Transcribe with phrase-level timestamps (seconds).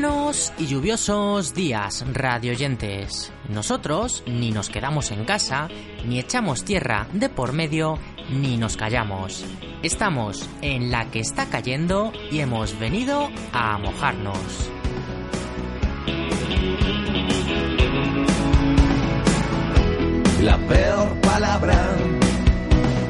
[0.00, 3.30] Buenos y lluviosos días, radioyentes.
[3.50, 5.68] Nosotros ni nos quedamos en casa,
[6.06, 7.98] ni echamos tierra de por medio,
[8.30, 9.44] ni nos callamos.
[9.82, 14.70] Estamos en la que está cayendo y hemos venido a mojarnos.
[20.42, 21.78] La peor palabra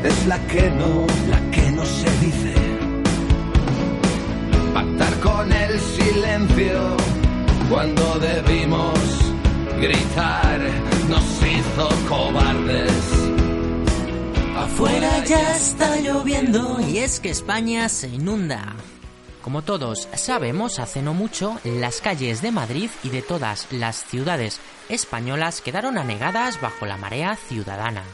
[0.03, 2.50] es la que no, la que no se dice.
[4.81, 6.97] Pactar con el silencio
[7.69, 8.99] cuando debimos
[9.79, 10.59] gritar
[11.07, 12.91] nos hizo cobardes.
[14.57, 18.75] Afuera ya está lloviendo y es que España se inunda.
[19.43, 24.61] Como todos sabemos, hace no mucho, las calles de Madrid y de todas las ciudades
[24.89, 28.05] españolas quedaron anegadas bajo la marea ciudadana.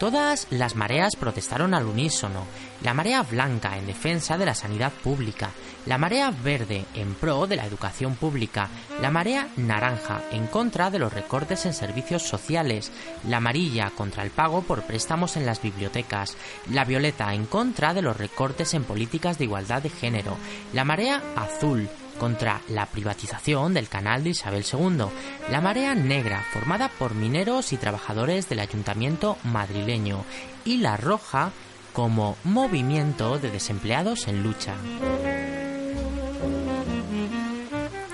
[0.00, 2.46] Todas las mareas protestaron al unísono.
[2.82, 5.50] La marea blanca en defensa de la sanidad pública,
[5.84, 8.70] la marea verde en pro de la educación pública,
[9.02, 12.90] la marea naranja en contra de los recortes en servicios sociales,
[13.28, 16.34] la amarilla contra el pago por préstamos en las bibliotecas,
[16.70, 20.38] la violeta en contra de los recortes en políticas de igualdad de género,
[20.72, 25.06] la marea azul contra la privatización del canal de Isabel II,
[25.50, 30.24] la marea negra formada por mineros y trabajadores del ayuntamiento madrileño
[30.66, 31.50] y la roja
[31.94, 34.74] como movimiento de desempleados en lucha.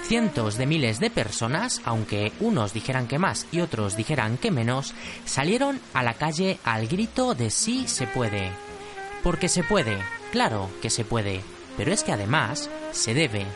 [0.05, 4.95] Cientos de miles de personas, aunque unos dijeran que más y otros dijeran que menos,
[5.25, 8.53] salieron a la calle al grito de sí se puede.
[9.25, 9.99] Porque se puede,
[10.31, 11.41] claro que se puede,
[11.77, 13.47] pero es que además se debe,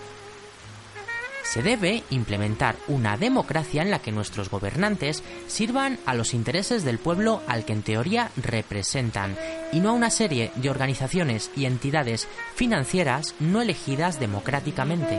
[1.43, 6.99] se debe implementar una democracia en la que nuestros gobernantes sirvan a los intereses del
[6.99, 9.37] pueblo al que en teoría representan
[9.73, 15.19] y no a una serie de organizaciones y entidades financieras no elegidas democráticamente.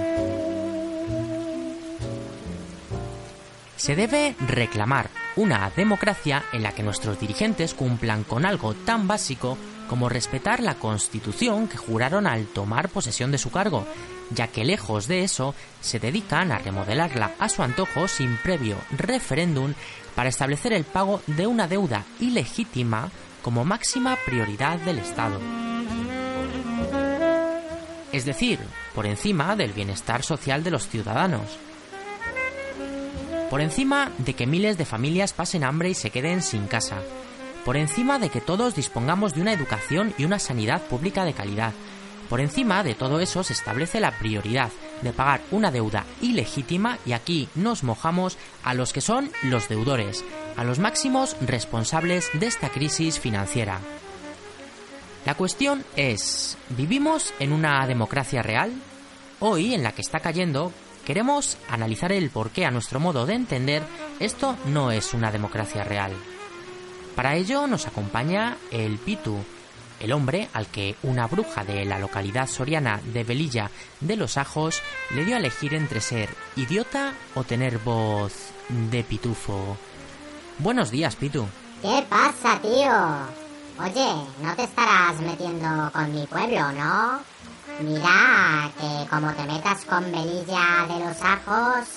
[3.76, 9.58] Se debe reclamar una democracia en la que nuestros dirigentes cumplan con algo tan básico
[9.90, 13.86] como respetar la Constitución que juraron al tomar posesión de su cargo,
[14.34, 19.74] ya que lejos de eso se dedican a remodelarla a su antojo sin previo referéndum
[20.16, 23.10] para establecer el pago de una deuda ilegítima
[23.42, 25.40] como máxima prioridad del Estado.
[28.12, 28.60] Es decir,
[28.94, 31.58] por encima del bienestar social de los ciudadanos.
[33.50, 36.98] Por encima de que miles de familias pasen hambre y se queden sin casa.
[37.66, 41.74] Por encima de que todos dispongamos de una educación y una sanidad pública de calidad.
[42.32, 44.72] Por encima de todo eso se establece la prioridad
[45.02, 50.24] de pagar una deuda ilegítima y aquí nos mojamos a los que son los deudores,
[50.56, 53.82] a los máximos responsables de esta crisis financiera.
[55.26, 58.72] La cuestión es, ¿vivimos en una democracia real?
[59.42, 60.72] Hoy, en la que está cayendo,
[61.06, 63.84] queremos analizar el por qué, a nuestro modo de entender,
[64.22, 66.14] esto no es una democracia real.
[67.14, 69.44] Para ello nos acompaña el Pitu,
[70.02, 73.70] el hombre al que una bruja de la localidad soriana de Velilla
[74.00, 74.82] de los Ajos
[75.14, 78.34] le dio a elegir entre ser idiota o tener voz
[78.70, 79.78] de pitufo.
[80.58, 81.46] Buenos días, Pitu.
[81.82, 83.84] ¿Qué pasa, tío?
[83.84, 87.20] Oye, no te estarás metiendo con mi pueblo, ¿no?
[87.80, 91.88] Mira, que como te metas con Velilla de los Ajos,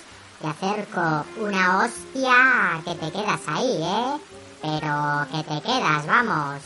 [0.40, 4.16] te acerco una hostia que te quedas ahí, ¿eh?
[4.62, 6.62] Pero que te quedas, vamos.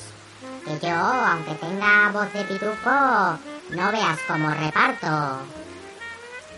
[0.68, 2.90] Que yo, aunque tenga voz de pitufo,
[3.70, 5.38] no veas como reparto.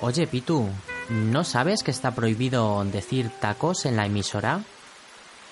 [0.00, 0.68] Oye, Pitu,
[1.10, 4.64] ¿no sabes que está prohibido decir tacos en la emisora?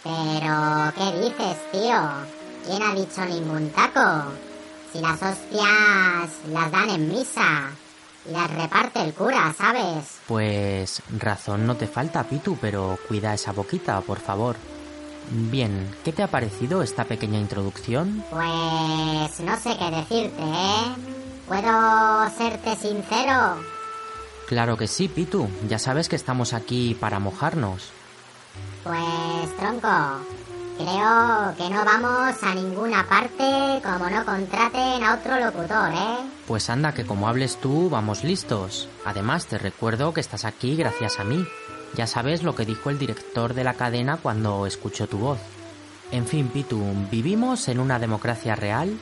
[0.03, 2.01] Pero, ¿qué dices, tío?
[2.67, 4.33] ¿Quién ha dicho ningún taco?
[4.93, 7.71] Si las hostias las dan en misa
[8.29, 10.19] y las reparte el cura, ¿sabes?
[10.27, 14.57] Pues razón no te falta, Pitu, pero cuida esa boquita, por favor.
[15.31, 18.25] Bien, ¿qué te ha parecido esta pequeña introducción?
[18.31, 20.95] Pues no sé qué decirte, ¿eh?
[21.47, 23.57] ¿Puedo serte sincero?
[24.47, 25.49] Claro que sí, Pitu.
[25.69, 27.91] Ya sabes que estamos aquí para mojarnos.
[28.83, 29.89] Pues tronco,
[30.79, 36.17] creo que no vamos a ninguna parte como no contraten a otro locutor, ¿eh?
[36.47, 38.89] Pues anda, que como hables tú, vamos listos.
[39.05, 41.45] Además, te recuerdo que estás aquí gracias a mí.
[41.95, 45.39] Ya sabes lo que dijo el director de la cadena cuando escuchó tu voz.
[46.11, 48.99] En fin, Pitu, ¿vivimos en una democracia real?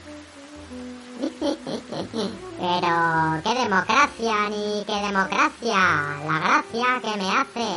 [2.59, 5.79] Pero qué democracia ni qué democracia.
[6.27, 7.69] La gracia que me hace.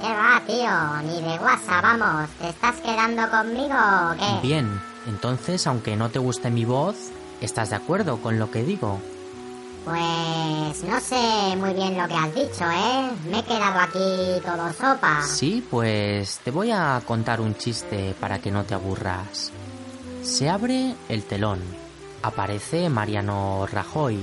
[0.00, 1.02] ¿Qué va, tío?
[1.02, 2.30] Ni de guasa, vamos.
[2.40, 4.46] ¿Te estás quedando conmigo o qué?
[4.46, 6.96] Bien, entonces, aunque no te guste mi voz,
[7.40, 9.00] ¿estás de acuerdo con lo que digo?
[9.84, 13.10] Pues no sé muy bien lo que has dicho, ¿eh?
[13.30, 15.22] Me he quedado aquí todo sopa.
[15.22, 19.50] Sí, pues te voy a contar un chiste para que no te aburras.
[20.22, 21.60] Se abre el telón.
[22.22, 24.18] Aparece Mariano Rajoy.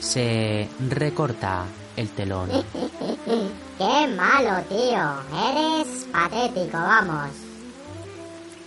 [0.00, 1.64] Se recorta
[1.96, 2.50] el telón.
[3.78, 5.48] Qué malo, tío.
[5.50, 7.30] Eres patético, vamos.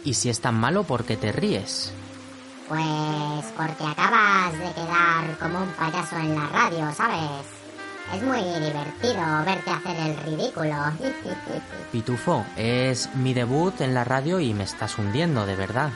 [0.06, 1.94] Y si es tan malo, ¿por qué te ríes?
[2.72, 7.46] Pues porque acabas de quedar como un payaso en la radio, ¿sabes?
[8.16, 10.76] Es muy divertido verte hacer el ridículo.
[11.92, 15.90] Pitufo, es mi debut en la radio y me estás hundiendo, de verdad.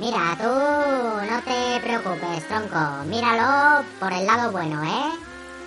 [0.00, 3.04] Mira, tú no te preocupes, tronco.
[3.06, 5.12] Míralo por el lado bueno, ¿eh?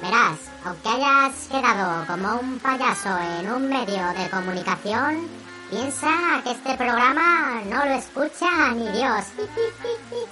[0.01, 5.29] Verás, aunque hayas quedado como un payaso en un medio de comunicación,
[5.69, 9.25] piensa que este programa no lo escucha ni Dios.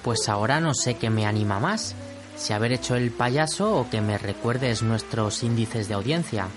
[0.02, 1.96] Pues ahora no sé qué me anima más,
[2.36, 6.48] si haber hecho el payaso o que me recuerdes nuestros índices de audiencia.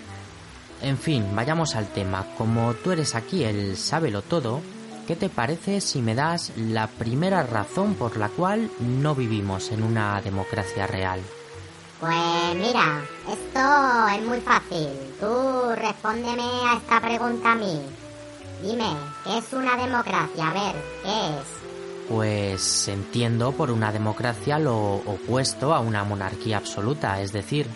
[0.81, 2.27] En fin, vayamos al tema.
[2.37, 4.61] Como tú eres aquí el sábelo todo,
[5.07, 9.83] ¿qué te parece si me das la primera razón por la cual no vivimos en
[9.83, 11.21] una democracia real?
[11.99, 14.89] Pues mira, esto es muy fácil.
[15.19, 17.81] Tú respóndeme a esta pregunta a mí.
[18.63, 18.91] Dime,
[19.25, 20.51] ¿qué es una democracia?
[20.51, 21.59] A ver, ¿qué es?
[22.09, 27.69] Pues entiendo por una democracia lo opuesto a una monarquía absoluta, es decir,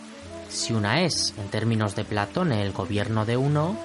[0.49, 3.77] si una es, en términos de Platón, el gobierno de uno,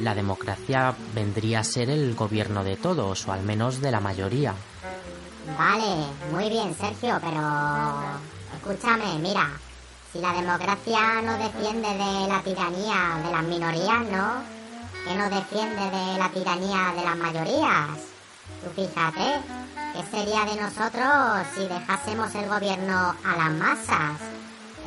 [0.00, 4.54] la democracia vendría a ser el gobierno de todos, o al menos de la mayoría.
[5.58, 7.42] Vale, muy bien, Sergio, pero
[8.56, 9.50] escúchame, mira,
[10.12, 14.55] si la democracia no defiende de la tiranía de las minorías, ¿no?
[15.06, 17.90] Que no defiende de la tiranía de las mayorías.
[18.62, 19.40] Tú fíjate,
[19.94, 24.20] ¿qué sería de nosotros si dejásemos el gobierno a las masas?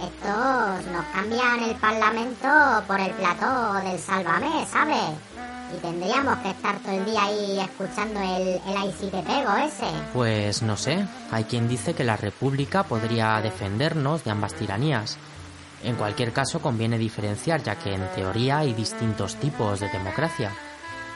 [0.04, 2.48] Estos nos cambian el parlamento
[2.88, 5.18] por el plató del Sálvame, ¿sabes?
[5.76, 9.56] Y tendríamos que estar todo el día ahí escuchando el, el ahí sí te pego
[9.58, 9.88] ese.
[10.14, 15.18] Pues no sé, hay quien dice que la República podría defendernos de ambas tiranías.
[15.84, 20.52] En cualquier caso, conviene diferenciar, ya que en teoría hay distintos tipos de democracia.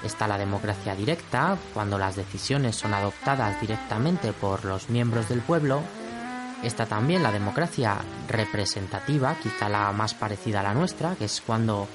[0.03, 5.81] Está la democracia directa, cuando las decisiones son adoptadas directamente por los miembros del pueblo.
[6.61, 11.87] Está también la democracia representativa, quizá la más parecida a la nuestra, que es cuando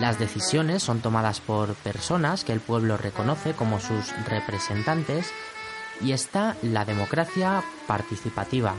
[0.00, 5.32] las decisiones son tomadas por personas que el pueblo reconoce como sus representantes.
[6.00, 8.74] Y está la democracia participativa,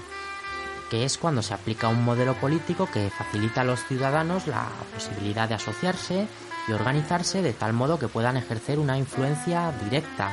[0.90, 5.50] que es cuando se aplica un modelo político que facilita a los ciudadanos la posibilidad
[5.50, 6.28] de asociarse
[6.68, 10.32] y organizarse de tal modo que puedan ejercer una influencia directa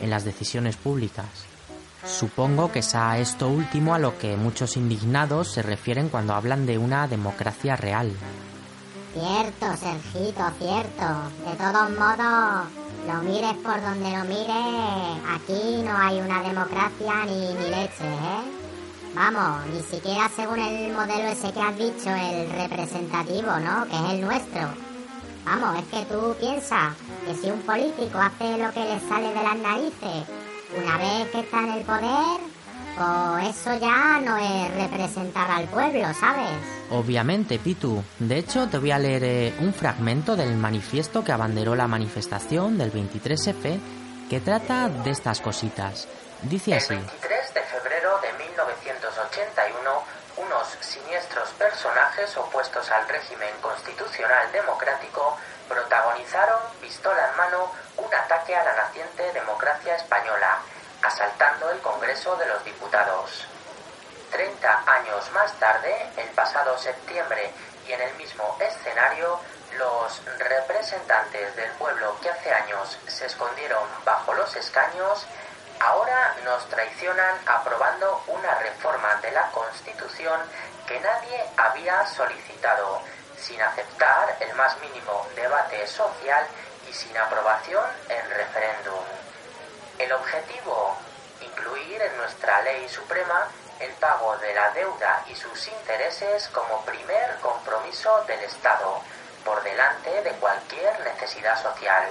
[0.00, 1.26] en las decisiones públicas.
[2.04, 6.66] Supongo que es a esto último a lo que muchos indignados se refieren cuando hablan
[6.66, 8.12] de una democracia real.
[9.14, 11.04] Cierto, Sergito, cierto.
[11.48, 12.66] De todos modos,
[13.06, 18.71] lo mires por donde lo mires, aquí no hay una democracia ni, ni leche, ¿eh?
[19.14, 23.86] Vamos, ni siquiera según el modelo ese que has dicho, el representativo, ¿no?
[23.86, 24.68] Que es el nuestro.
[25.44, 26.94] Vamos, es que tú piensas
[27.26, 30.24] que si un político hace lo que le sale de las narices,
[30.76, 32.40] una vez que está en el poder,
[32.96, 36.50] pues eso ya no es representar al pueblo, ¿sabes?
[36.90, 38.02] Obviamente, Pitu.
[38.18, 42.78] De hecho, te voy a leer eh, un fragmento del manifiesto que abanderó la manifestación
[42.78, 43.78] del 23F
[44.30, 46.08] que trata de estas cositas.
[46.42, 46.94] Dice así.
[46.94, 47.60] El 23 de
[51.72, 55.38] personajes opuestos al régimen constitucional democrático
[55.70, 60.58] protagonizaron, pistola en mano, un ataque a la naciente democracia española,
[61.00, 63.46] asaltando el Congreso de los Diputados.
[64.30, 67.50] Treinta años más tarde, el pasado septiembre
[67.88, 69.40] y en el mismo escenario,
[69.78, 75.26] los representantes del pueblo que hace años se escondieron bajo los escaños
[75.84, 80.38] ahora nos traicionan aprobando una reforma de la Constitución
[80.92, 83.00] que nadie había solicitado,
[83.38, 86.44] sin aceptar el más mínimo debate social
[86.86, 89.02] y sin aprobación en referéndum.
[89.98, 90.94] El objetivo,
[91.40, 93.48] incluir en nuestra ley suprema
[93.80, 99.00] el pago de la deuda y sus intereses como primer compromiso del Estado,
[99.46, 102.04] por delante de cualquier necesidad social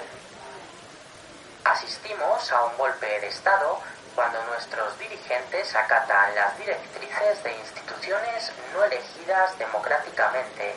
[1.64, 3.80] asistimos a un golpe de Estado
[4.16, 10.76] cuando nuestros dirigentes acatan las directrices de instituciones no elegidas democráticamente,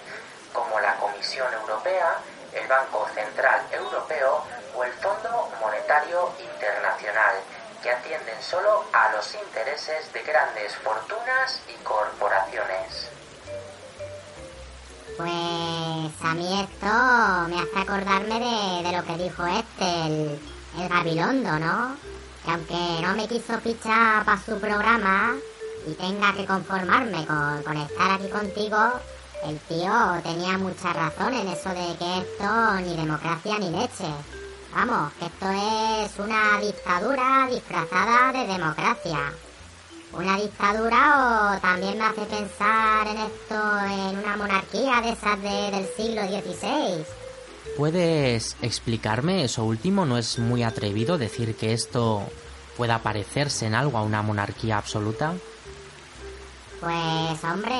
[0.52, 2.18] como la Comisión Europea,
[2.52, 4.44] el Banco Central Europeo
[4.76, 7.36] o el Fondo Monetario Internacional,
[7.82, 13.10] que atienden solo a los intereses de grandes fortunas y corporaciones.
[15.16, 20.40] Pues a mí esto me hace acordarme de, lo que dijo este, el,
[20.78, 21.96] el Gabilondo, ¿no?
[22.44, 25.34] Que aunque no me quiso fichar para su programa
[25.86, 28.76] y tenga que conformarme con, estar aquí contigo,
[29.44, 34.10] el tío tenía mucha razón en eso de que esto ni democracia ni leche.
[34.74, 39.32] Vamos, que esto es una dictadura disfrazada de democracia.
[40.12, 45.88] Una dictadura o también me hace pensar en esto en una monarquía de esas del
[45.96, 47.23] siglo XVI.
[47.76, 50.06] ¿Puedes explicarme eso último?
[50.06, 52.22] ¿No es muy atrevido decir que esto
[52.76, 55.34] pueda parecerse en algo a una monarquía absoluta?
[56.80, 57.76] Pues hombre,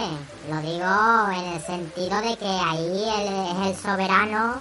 [0.51, 4.61] lo digo en el sentido de que ahí es el soberano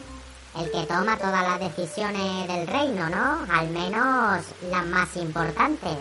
[0.59, 3.39] el que toma todas las decisiones del reino, ¿no?
[3.51, 5.97] Al menos las más importantes.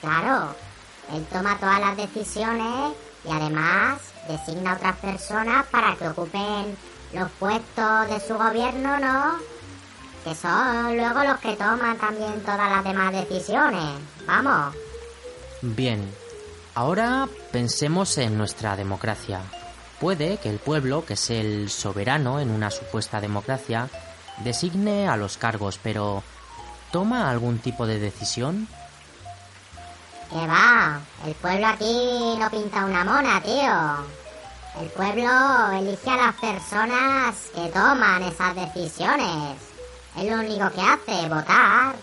[0.00, 0.54] Claro,
[1.12, 6.76] él toma todas las decisiones y además designa a otras personas para que ocupen
[7.12, 9.34] los puestos de su gobierno, ¿no?
[10.24, 13.98] Que son luego los que toman también todas las demás decisiones.
[14.26, 14.74] Vamos.
[15.62, 16.12] Bien,
[16.74, 19.40] ahora pensemos en nuestra democracia.
[19.98, 23.88] Puede que el pueblo, que es el soberano en una supuesta democracia,
[24.44, 26.22] designe a los cargos, pero
[26.90, 28.68] ¿toma algún tipo de decisión?
[30.30, 31.00] ¿Qué va?
[31.26, 34.19] El pueblo aquí no pinta una mona, tío.
[34.80, 35.30] El pueblo
[35.72, 39.58] elige a las personas que toman esas decisiones.
[40.16, 41.94] Es lo único que hace, votar.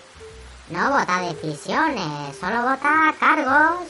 [0.69, 3.88] No vota decisiones, solo vota cargos.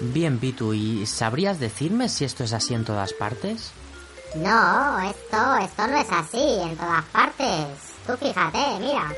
[0.00, 3.72] Bien, Pitu, ¿y sabrías decirme si esto es así en todas partes?
[4.36, 7.66] No, esto, esto no es así en todas partes.
[8.06, 9.12] Tú fíjate, mira,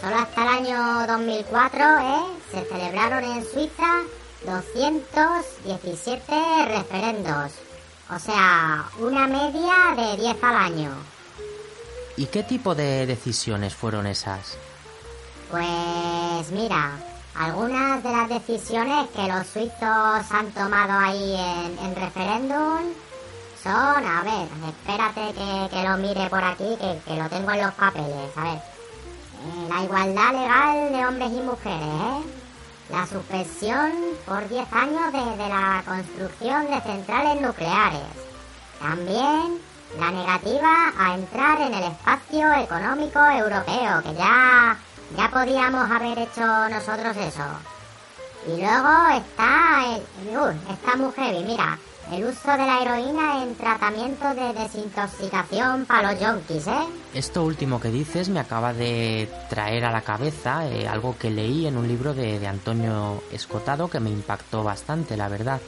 [0.00, 2.24] Solo hasta el año 2004 ¿eh?
[2.50, 4.02] se celebraron en Suiza
[4.44, 6.32] 217
[6.66, 7.52] referendos.
[8.14, 10.90] O sea, una media de 10 al año.
[12.16, 14.58] ¿Y qué tipo de decisiones fueron esas?
[15.50, 16.92] Pues mira,
[17.34, 21.36] algunas de las decisiones que los suizos han tomado ahí
[21.80, 22.80] en, referéndum
[23.62, 25.32] son, a ver, espérate
[25.70, 28.58] que, lo mire por aquí, que, que lo tengo en los papeles, a ver.
[28.58, 32.41] Eh, la igualdad legal de hombres y mujeres, ¿eh?
[32.92, 33.90] La suspensión
[34.26, 38.02] por 10 años de, la construcción de centrales nucleares.
[38.80, 39.58] También
[39.98, 44.76] la negativa a entrar en el espacio económico europeo, que ya,
[45.16, 47.44] ya podíamos haber hecho nosotros eso.
[48.46, 50.02] Y luego está, el,
[50.70, 51.78] está muy mira,
[52.10, 56.86] el uso de la heroína en tratamiento de desintoxicación para los yonkis, ¿eh?
[57.14, 61.66] Esto último que dices me acaba de traer a la cabeza eh, algo que leí
[61.66, 65.60] en un libro de Antonio Escotado que me impactó bastante, la verdad.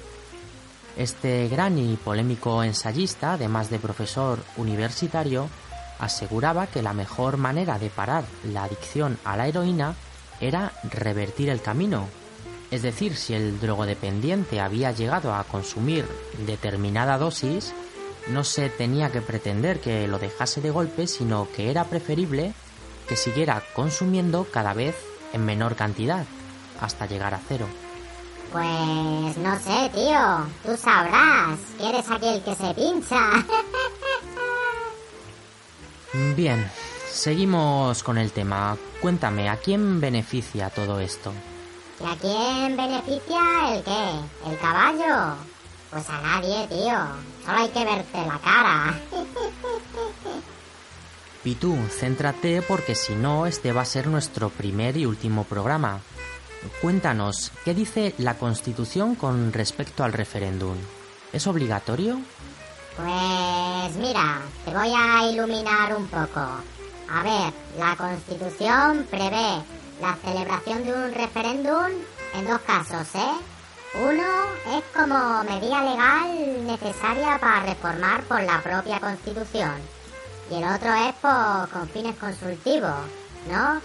[0.97, 5.49] Este gran y polémico ensayista, además de profesor universitario,
[5.99, 9.95] aseguraba que la mejor manera de parar la adicción a la heroína
[10.41, 12.09] era revertir el camino,
[12.75, 16.07] es decir, si el drogodependiente había llegado a consumir
[16.45, 17.73] determinada dosis,
[18.29, 22.53] no se tenía que pretender que lo dejase de golpe, sino que era preferible
[23.09, 24.97] que siguiera consumiendo cada vez
[25.33, 26.25] en menor cantidad,
[26.81, 27.67] hasta llegar a cero.
[28.51, 30.47] Pues no sé, tío.
[30.65, 33.45] Tú sabrás que eres aquel que se pincha.
[36.37, 36.69] Bien,
[37.09, 38.77] seguimos con el tema.
[39.01, 41.33] Cuéntame, ¿a quién beneficia todo esto?
[42.01, 44.51] ¿Y a quién beneficia el qué?
[44.51, 45.37] ¿El caballo?
[45.91, 46.99] Pues a nadie, tío.
[47.45, 49.01] Solo hay que verte la cara.
[51.45, 56.01] Pitu, céntrate porque si no, este va a ser nuestro primer y último programa.
[56.81, 60.77] Cuéntanos, ¿qué dice la Constitución con respecto al referéndum?
[61.33, 62.19] ¿Es obligatorio?
[62.97, 66.41] Pues mira, te voy a iluminar un poco.
[66.41, 69.63] A ver, la Constitución prevé
[70.01, 71.87] la celebración de un referéndum
[72.35, 73.33] en dos casos, ¿eh?
[74.03, 74.25] Uno
[74.77, 79.75] es como medida legal necesaria para reformar por la propia Constitución
[80.51, 82.97] y el otro es por, con fines consultivos,
[83.51, 83.81] ¿no?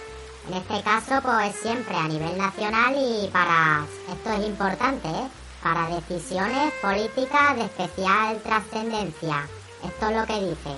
[0.48, 5.28] En este caso, pues siempre a nivel nacional y para, esto es importante, ¿eh?
[5.62, 9.48] para decisiones políticas de especial trascendencia.
[9.84, 10.76] Esto es lo que dice.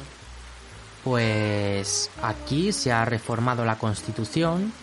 [1.04, 4.74] Pues aquí se ha reformado la Constitución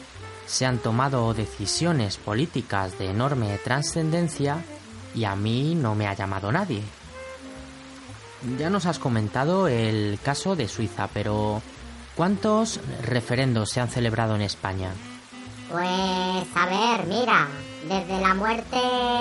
[0.48, 4.64] se han tomado decisiones políticas de enorme trascendencia
[5.14, 6.82] y a mí no me ha llamado nadie.
[8.58, 11.60] Ya nos has comentado el caso de Suiza, pero
[12.16, 14.90] ¿cuántos referendos se han celebrado en España?
[15.70, 15.84] Pues
[16.54, 17.46] a ver, mira,
[17.86, 18.78] desde la muerte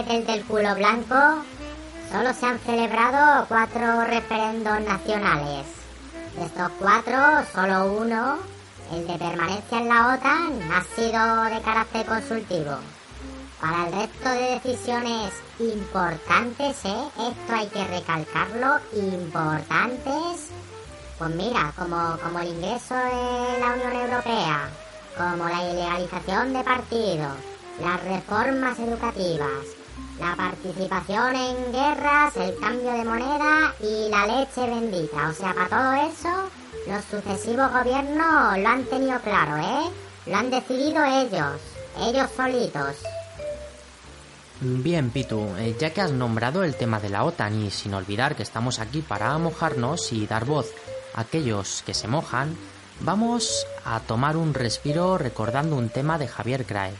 [0.07, 1.43] del del culo blanco
[2.09, 5.65] solo se han celebrado cuatro referendos nacionales.
[6.37, 7.17] De estos cuatro,
[7.53, 8.37] solo uno,
[8.91, 12.77] el de permanencia en la OTAN, ha sido de carácter consultivo.
[13.59, 17.09] Para el resto de decisiones importantes, ¿eh?
[17.17, 20.49] esto hay que recalcarlo, importantes,
[21.17, 24.69] pues mira, como, como el ingreso en la Unión Europea,
[25.17, 27.33] como la ilegalización de partidos,
[27.81, 29.65] las reformas educativas,
[30.19, 35.29] la participación en guerras, el cambio de moneda y la leche bendita.
[35.29, 36.49] O sea, para todo eso,
[36.87, 39.89] los sucesivos gobiernos lo han tenido claro, ¿eh?
[40.25, 41.59] Lo han decidido ellos,
[41.99, 42.95] ellos solitos.
[44.59, 48.35] Bien, Pitu, eh, ya que has nombrado el tema de la OTAN y sin olvidar
[48.35, 50.71] que estamos aquí para mojarnos y dar voz
[51.13, 52.57] a aquellos que se mojan,
[53.01, 56.93] vamos a tomar un respiro recordando un tema de Javier Crae.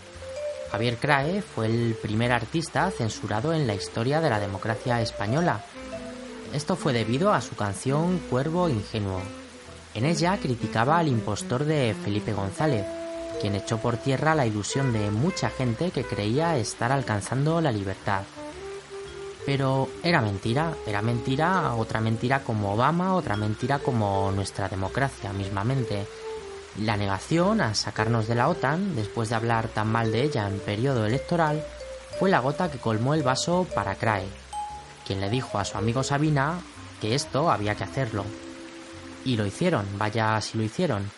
[0.72, 5.63] Javier Crae fue el primer artista censurado en la historia de la democracia española.
[6.53, 9.22] Esto fue debido a su canción Cuervo Ingenuo.
[9.98, 12.86] En ella criticaba al impostor de Felipe González,
[13.42, 18.22] quien echó por tierra la ilusión de mucha gente que creía estar alcanzando la libertad.
[19.44, 26.06] Pero era mentira, era mentira, otra mentira como Obama, otra mentira como nuestra democracia mismamente.
[26.80, 30.60] La negación a sacarnos de la OTAN, después de hablar tan mal de ella en
[30.60, 31.66] periodo electoral,
[32.20, 34.27] fue la gota que colmó el vaso para Crae,
[35.08, 36.60] quien le dijo a su amigo Sabina
[37.01, 38.25] que esto había que hacerlo.
[39.27, 41.12] Y lo hicieron, vaya si lo hicieron.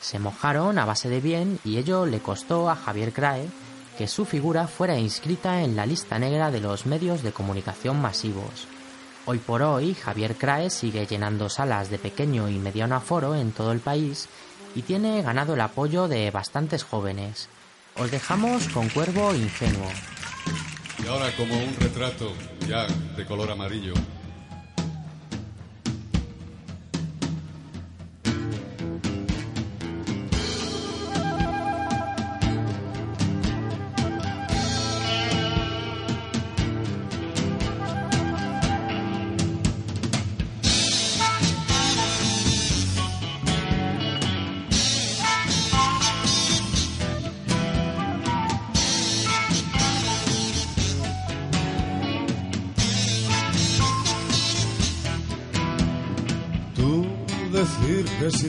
[0.00, 3.48] Se mojaron a base de bien y ello le costó a Javier Crae
[3.98, 8.68] que su figura fuera inscrita en la lista negra de los medios de comunicación masivos.
[9.24, 13.72] Hoy por hoy, Javier Crae sigue llenando salas de pequeño y mediano aforo en todo
[13.72, 14.28] el país
[14.76, 17.48] y tiene ganado el apoyo de bastantes jóvenes.
[17.96, 19.90] Os dejamos con Cuervo Ingenuo.
[21.02, 22.32] Y ahora como un retrato
[22.68, 23.94] ya de color amarillo.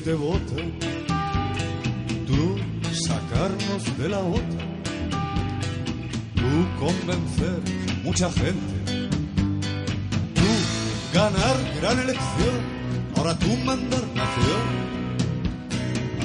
[0.08, 0.72] Te votan,
[2.26, 2.56] tú
[2.93, 4.82] sacarnos de la OTAN,
[6.34, 7.60] tú convencer
[8.06, 8.74] mucha gente,
[10.34, 10.50] tú
[11.13, 12.56] ganar gran elección,
[13.17, 14.63] ahora tú mandar nación,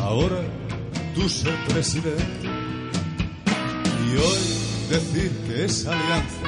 [0.01, 0.43] ahora
[1.17, 2.49] tú ser presidente
[4.07, 4.43] y hoy
[4.91, 6.47] decir que es alianza,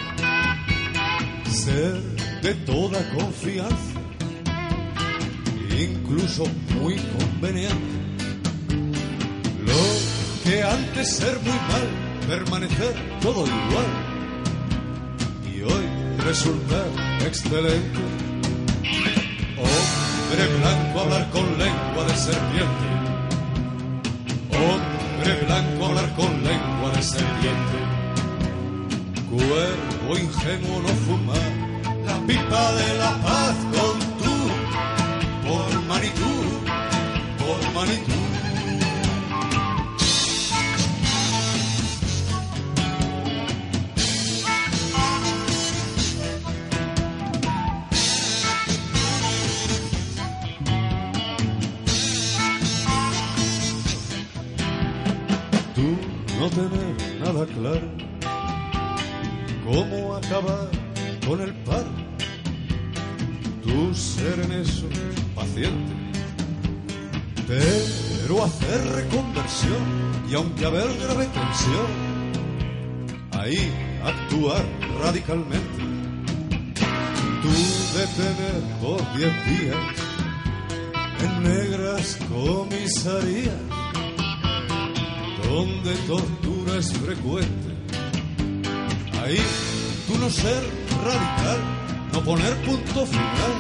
[1.51, 2.01] ser
[2.43, 3.94] de toda confianza
[6.15, 6.45] incluso
[6.81, 7.75] muy conveniente.
[9.67, 13.87] Lo que antes ser muy mal, permanecer todo igual.
[15.53, 15.87] Y hoy
[16.25, 16.87] resultar
[17.27, 17.99] excelente.
[19.59, 22.87] Hombre blanco hablar con lengua de serpiente.
[24.53, 27.79] Hombre blanco hablar con lengua de serpiente.
[29.31, 31.53] Cuervo ingenuo no fumar
[32.07, 33.34] la pipa de la paz
[37.85, 38.24] por
[70.65, 71.91] y haber grave tensión,
[73.33, 73.71] ahí
[74.03, 74.65] actuar
[75.03, 75.83] radicalmente.
[77.43, 77.53] Tú
[77.99, 79.77] detener por diez días
[81.21, 83.61] en negras comisarías,
[85.51, 87.71] donde tortura es frecuente.
[89.23, 89.43] Ahí
[90.07, 90.63] tú no ser
[91.05, 91.59] radical
[92.13, 93.53] no poner punto final.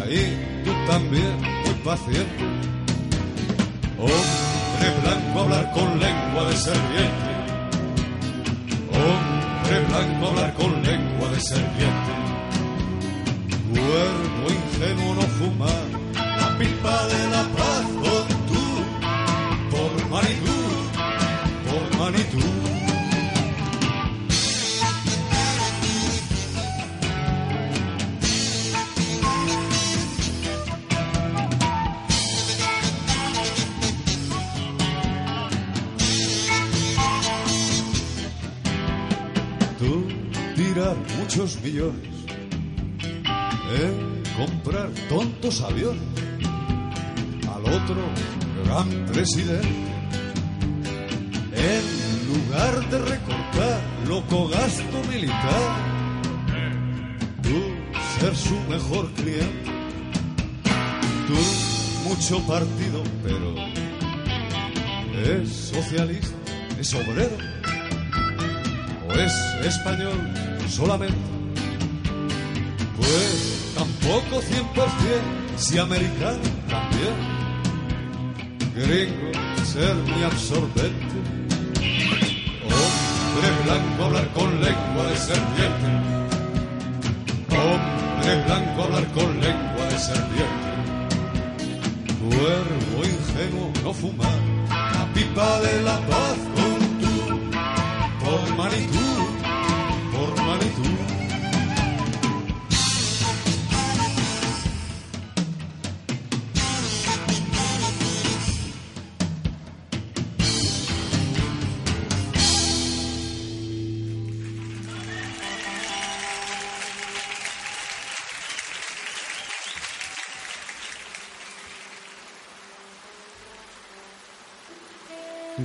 [0.00, 2.44] Ahí tú también muy paciente.
[3.98, 4.45] Hombre
[5.02, 7.32] blanco hablar con lengua de serpiente.
[8.92, 12.12] Hombre blanco hablar con lengua de serpiente.
[13.70, 17.42] Cuervo ingenuo no fumar la pipa de la
[39.78, 40.06] Tú
[40.54, 42.08] tirar muchos millones
[43.78, 46.00] en comprar tontos aviones
[47.54, 47.96] al otro
[48.64, 49.68] gran presidente.
[51.54, 55.62] En lugar de recortar loco gasto militar,
[57.42, 57.60] tú
[58.18, 59.70] ser su mejor cliente.
[61.26, 63.54] Tú mucho partido, pero
[65.34, 66.36] es socialista,
[66.80, 67.55] es obrero
[69.18, 69.32] es
[69.64, 70.18] español
[70.68, 71.16] solamente.
[72.96, 77.14] Pues tampoco 100%, si americano también.
[78.74, 79.32] Gringo,
[79.64, 81.16] ser muy absorbente.
[82.64, 85.86] Hombre blanco hablar con lengua de serpiente.
[87.50, 90.66] Hombre blanco hablar con lengua de serpiente.
[92.20, 96.55] Cuervo ingenuo no fumar la pipa de la paz
[98.26, 99.24] por manitud,
[100.12, 101.25] por manitud.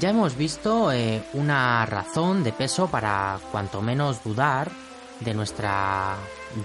[0.02, 4.72] Ya hemos visto eh, una razón de peso para cuanto menos dudar
[5.20, 6.16] de nuestra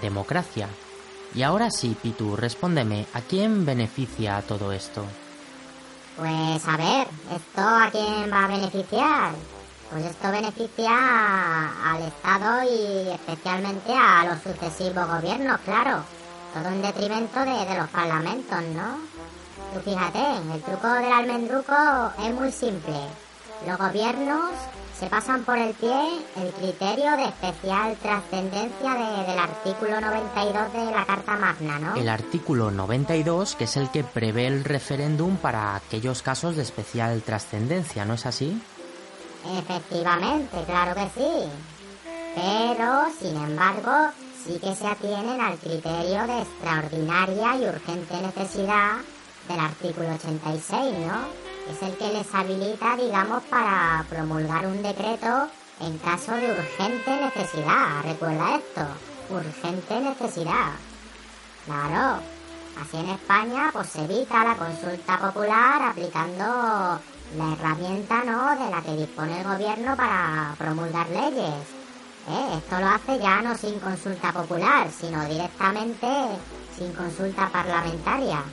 [0.01, 0.67] democracia.
[1.35, 5.05] Y ahora sí, Pitu, respóndeme, ¿a quién beneficia todo esto?
[6.17, 9.31] Pues a ver, ¿esto a quién va a beneficiar?
[9.91, 10.95] Pues esto beneficia
[11.93, 16.03] al Estado y especialmente a los sucesivos gobiernos, claro.
[16.55, 18.97] Todo en detrimento de, de los parlamentos, ¿no?
[19.75, 20.23] Tú fíjate,
[20.55, 21.75] el truco del almendruco
[22.19, 23.26] es muy simple.
[23.65, 24.51] Los gobiernos
[24.99, 25.91] se pasan por el pie
[26.37, 31.95] el criterio de especial trascendencia de- del artículo 92 de la Carta Magna, ¿no?
[31.95, 37.21] El artículo 92, que es el que prevé el referéndum para aquellos casos de especial
[37.21, 38.61] trascendencia, ¿no es así?
[39.59, 41.49] Efectivamente, claro que sí.
[42.35, 44.11] Pero, sin embargo,
[44.45, 48.97] sí que se atienen al criterio de extraordinaria y urgente necesidad
[49.47, 51.46] del artículo 86, ¿no?
[51.69, 55.49] Es el que les habilita, digamos, para promulgar un decreto
[55.81, 58.03] en caso de urgente necesidad.
[58.03, 58.81] Recuerda esto,
[59.29, 60.71] urgente necesidad.
[61.65, 62.21] Claro,
[62.81, 66.99] así en España pues se evita la consulta popular aplicando
[67.35, 68.63] la herramienta ¿no?
[68.63, 71.65] de la que dispone el gobierno para promulgar leyes.
[72.29, 72.57] ¿Eh?
[72.57, 76.07] Esto lo hace ya no sin consulta popular, sino directamente
[76.77, 78.43] sin consulta parlamentaria.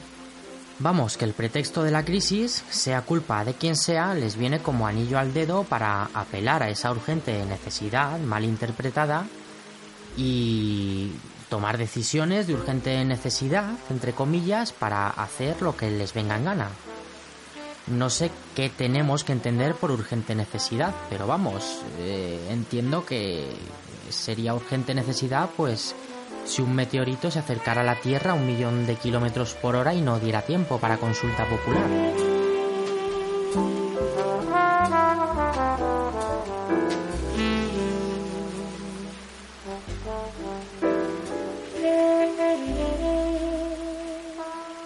[0.81, 4.89] Vamos, que el pretexto de la crisis, sea culpa de quien sea, les viene como
[4.89, 9.27] anillo al dedo para apelar a esa urgente necesidad mal interpretada
[10.17, 11.13] y
[11.49, 16.69] tomar decisiones de urgente necesidad, entre comillas, para hacer lo que les venga en gana.
[17.87, 23.47] No sé qué tenemos que entender por urgente necesidad, pero vamos, eh, entiendo que
[24.11, 25.95] sería urgente necesidad, pues
[26.45, 29.95] si un meteorito se acercara a la Tierra a un millón de kilómetros por hora
[29.95, 31.89] y no diera tiempo para consulta popular.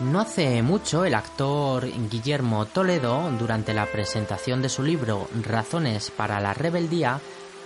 [0.00, 6.40] No hace mucho el actor Guillermo Toledo, durante la presentación de su libro Razones para
[6.40, 7.20] la rebeldía,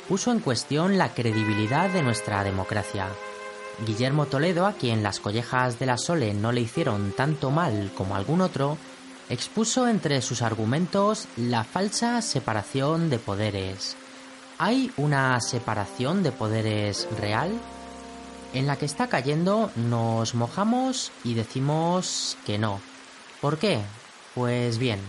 [0.09, 3.07] puso en cuestión la credibilidad de nuestra democracia.
[3.87, 8.15] Guillermo Toledo, a quien las collejas de la Sole no le hicieron tanto mal como
[8.15, 8.79] algún otro,
[9.29, 13.97] expuso entre sus argumentos la falsa separación de poderes.
[14.59, 17.51] ¿Hay una separación de poderes real?
[18.55, 22.81] En la que está cayendo nos mojamos y decimos que no.
[23.41, 23.81] ¿Por qué?
[24.35, 25.01] Pues bien,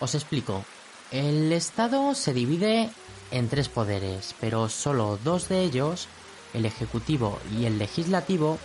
[0.00, 0.64] os explico.
[1.10, 2.90] El Estado se divide
[3.30, 6.08] en tres poderes, pero solo dos de ellos,
[6.54, 8.58] el Ejecutivo y el Legislativo,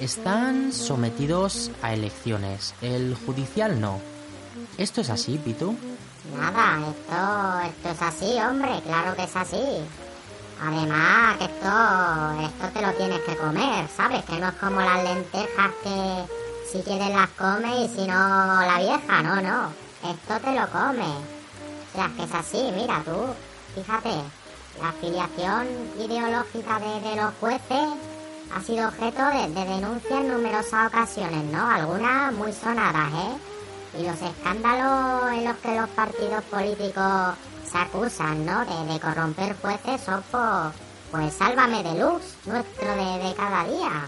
[0.00, 2.74] están sometidos a elecciones.
[2.82, 4.00] El judicial no.
[4.78, 5.76] ¿Esto es así, Pitu?
[6.36, 9.62] Nada, esto, esto es así, hombre, claro que es así.
[10.60, 14.24] Además, que esto, esto te lo tienes que comer, ¿sabes?
[14.24, 16.24] Que no es como las lentejas que
[16.70, 18.14] si quieres las comes y si no
[18.62, 19.72] la vieja, no, no.
[20.08, 21.18] Esto te lo comes.
[21.92, 23.26] O sea, que es así, mira tú,
[23.74, 24.10] fíjate,
[24.80, 25.66] la afiliación
[25.98, 27.88] ideológica de, los jueces
[28.54, 31.66] ha sido objeto de, de denuncias en numerosas ocasiones, ¿no?
[31.66, 33.52] Algunas muy sonadas, ¿eh?
[33.98, 37.34] y los escándalos en los que los partidos políticos
[37.70, 38.64] se acusan, ¿no?
[38.64, 40.22] De, corromper jueces son
[41.10, 44.06] pues sálvame de luz, nuestro de, cada día.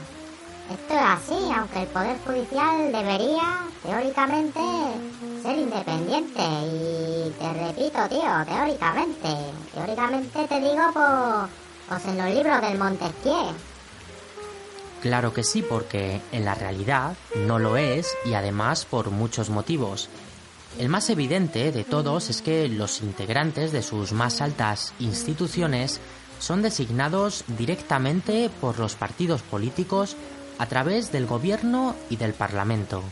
[0.71, 4.61] Esto es así, aunque el Poder Judicial debería, teóricamente,
[5.43, 6.43] ser independiente.
[6.43, 9.29] Y te repito, tío, teóricamente.
[9.75, 11.51] Teóricamente te digo, pues,
[11.89, 13.53] pues en los libros del Montesquieu.
[15.03, 20.09] Claro que sí, porque en la realidad no lo es y además por muchos motivos.
[20.79, 26.01] El más evidente de todos es que los integrantes de sus más altas instituciones
[26.39, 30.17] son designados directamente por los partidos políticos
[30.59, 33.03] a través del Gobierno y del Parlamento.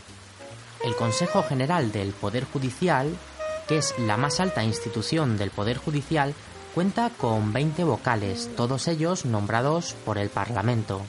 [0.83, 3.09] El Consejo General del Poder Judicial,
[3.67, 6.33] que es la más alta institución del Poder Judicial,
[6.73, 11.01] cuenta con 20 vocales, todos ellos nombrados por el Parlamento.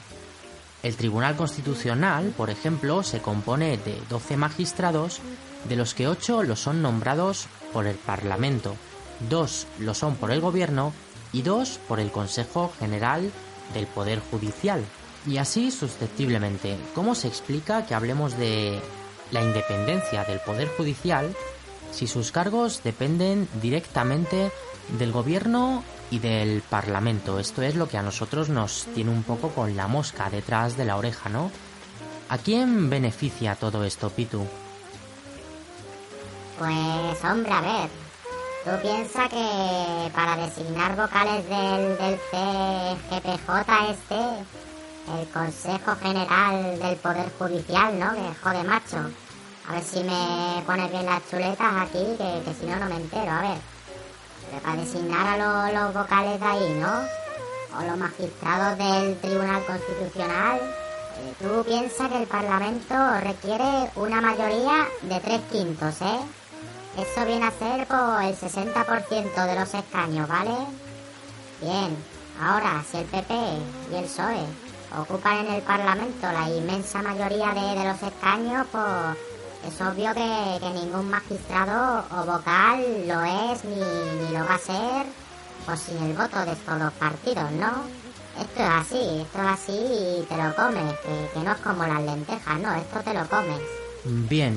[0.83, 5.19] El Tribunal Constitucional, por ejemplo, se compone de 12 magistrados,
[5.67, 8.75] de los que 8 lo son nombrados por el Parlamento,
[9.29, 10.93] 2 lo son por el Gobierno
[11.33, 13.31] y 2 por el Consejo General
[13.73, 14.85] del Poder Judicial.
[15.27, 18.79] Y así susceptiblemente, ¿cómo se explica que hablemos de
[19.31, 21.35] la independencia del Poder Judicial
[21.91, 24.51] si sus cargos dependen directamente
[24.99, 27.39] del Gobierno y del Parlamento.
[27.39, 30.85] Esto es lo que a nosotros nos tiene un poco con la mosca detrás de
[30.85, 31.51] la oreja, ¿no?
[32.29, 34.45] ¿A quién beneficia todo esto, Pitu?
[36.59, 37.89] Pues hombre, a ver,
[38.63, 44.64] tú piensas que para designar vocales del, del CGPJ este,
[45.07, 48.13] el Consejo General del Poder Judicial, ¿no?
[48.13, 48.97] Que jode macho.
[49.67, 52.95] A ver si me pones bien las chuletas aquí, que, que si no, no me
[52.95, 53.31] entero.
[53.31, 53.75] A ver
[54.63, 57.01] para designar a los, vocales de ahí, ¿no?
[57.77, 60.59] O los magistrados del Tribunal Constitucional.
[60.59, 66.19] Eh, tú piensas que el Parlamento requiere una mayoría de tres quintos, ¿eh?
[66.97, 70.55] Eso viene a ser por el 60% de los escaños, ¿vale?
[71.61, 71.97] Bien,
[72.41, 73.33] ahora si el PP
[73.91, 74.64] y el PSOE
[74.99, 78.83] ocupan en el Parlamento la inmensa mayoría de, los escaños, pues
[79.67, 85.05] es obvio que, ningún magistrado o vocal lo es ni, lo va a ser
[85.65, 87.71] pues sin el voto de estos dos partidos, ¿no?
[88.39, 90.93] Esto es así, esto es así y te lo comes,
[91.33, 93.61] que no es como las lentejas, no, esto te lo comes.
[94.03, 94.55] Bien,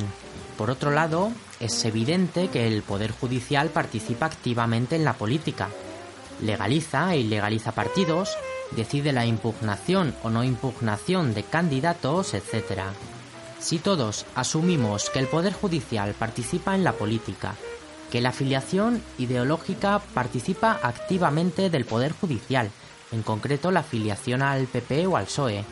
[0.59, 5.69] por otro lado, es evidente que el Poder Judicial participa activamente en la política.
[6.41, 8.37] Legaliza e ilegaliza partidos,
[8.73, 12.83] decide la impugnación o no impugnación de candidatos, etc.
[13.59, 17.55] Si todos asumimos que el Poder Judicial participa en la política,
[18.11, 22.71] que la afiliación ideológica participa activamente del Poder Judicial,
[23.13, 25.65] en concreto la afiliación al PP o al PSOE,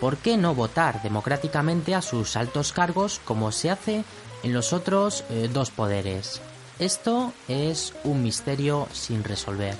[0.00, 4.04] ¿por qué no votar democráticamente a sus altos cargos como se hace
[4.42, 6.40] en los otros eh, dos poderes?
[6.78, 9.76] Esto es un misterio sin resolver.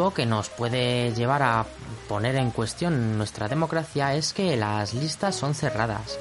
[0.00, 1.66] Motivo que nos puede llevar a
[2.08, 6.18] poner en cuestión nuestra democracia es que las listas son cerradas.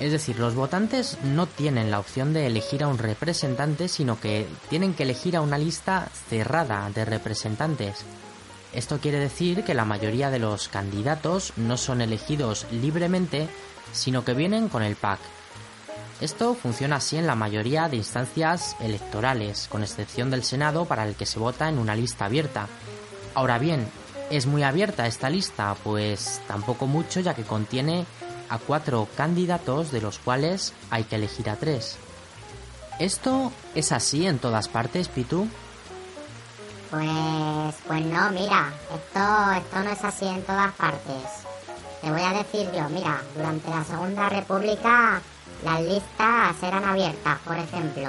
[0.00, 4.46] Es decir, los votantes no tienen la opción de elegir a un representante, sino que
[4.70, 8.02] tienen que elegir a una lista cerrada de representantes.
[8.72, 13.46] Esto quiere decir que la mayoría de los candidatos no son elegidos libremente,
[13.92, 15.20] sino que vienen con el PAC,
[16.20, 21.14] esto funciona así en la mayoría de instancias electorales, con excepción del Senado para el
[21.14, 22.68] que se vota en una lista abierta.
[23.34, 23.86] Ahora bien,
[24.30, 25.76] ¿es muy abierta esta lista?
[25.84, 28.06] Pues tampoco mucho ya que contiene
[28.48, 31.98] a cuatro candidatos de los cuales hay que elegir a tres.
[32.98, 35.46] ¿Esto es así en todas partes, Pitu?
[36.90, 41.44] Pues, pues no, mira, esto, esto no es así en todas partes.
[42.00, 45.20] Te voy a decir yo, mira, durante la Segunda República
[45.64, 48.08] las listas eran abiertas, por ejemplo.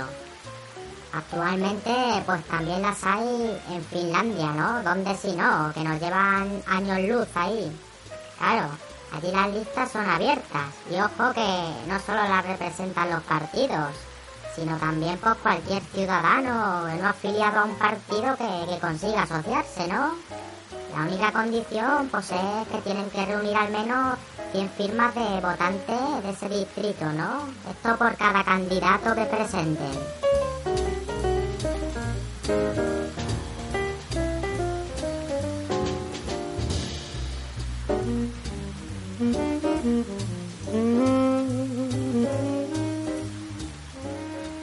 [1.13, 1.93] Actualmente,
[2.25, 4.83] pues también las hay en Finlandia, ¿no?
[4.83, 5.71] ¿Dónde si no?
[5.73, 7.71] Que nos llevan años luz ahí.
[8.37, 8.69] Claro,
[9.13, 10.67] allí las listas son abiertas.
[10.91, 13.95] Y ojo que no solo las representan los partidos,
[14.55, 20.13] sino también pues cualquier ciudadano no afiliado a un partido que, que consiga asociarse, ¿no?
[20.95, 24.17] La única condición pues es que tienen que reunir al menos
[24.51, 27.47] 100 firmas de votantes de ese distrito, ¿no?
[27.69, 29.91] Esto por cada candidato que presenten.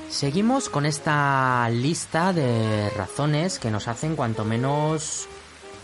[0.08, 5.28] Seguimos con esta lista de razones que nos hacen cuanto menos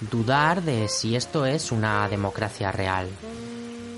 [0.01, 3.09] dudar de si esto es una democracia real.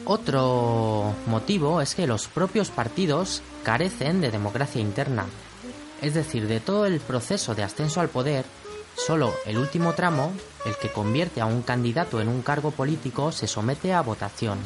[0.05, 5.27] Otro motivo es que los propios partidos carecen de democracia interna.
[6.01, 8.45] Es decir, de todo el proceso de ascenso al poder,
[8.97, 10.33] solo el último tramo,
[10.67, 14.59] el que convierte a un candidato en un cargo político, se somete a votación.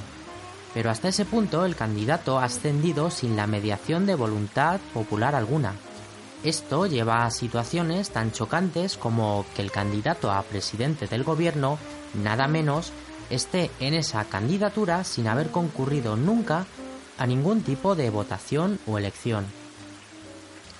[0.72, 5.74] Pero hasta ese punto el candidato ha ascendido sin la mediación de voluntad popular alguna.
[6.44, 11.78] Esto lleva a situaciones tan chocantes como que el candidato a presidente del gobierno,
[12.14, 12.92] nada menos,
[13.30, 16.66] esté en esa candidatura sin haber concurrido nunca
[17.18, 19.46] a ningún tipo de votación o elección.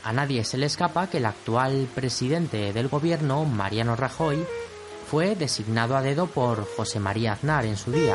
[0.05, 4.47] A nadie se le escapa que el actual presidente del gobierno, Mariano Rajoy,
[5.11, 8.15] fue designado a dedo por José María Aznar en su día.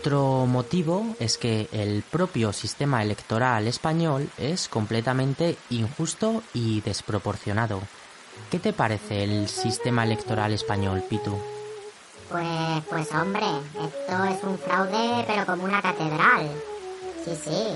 [0.00, 7.82] Otro motivo es que el propio sistema electoral español es completamente injusto y desproporcionado.
[8.50, 11.36] ¿Qué te parece el sistema electoral español, Pitu?
[12.30, 16.50] Pues, pues hombre, esto es un fraude pero como una catedral.
[17.22, 17.66] Sí, sí.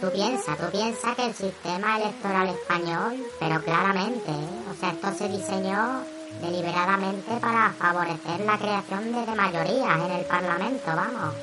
[0.00, 4.70] Tú piensas, tú piensas que el sistema electoral español, pero claramente, ¿eh?
[4.70, 6.02] o sea, esto se diseñó
[6.40, 11.34] deliberadamente para favorecer la creación de, de mayorías en el Parlamento, vamos.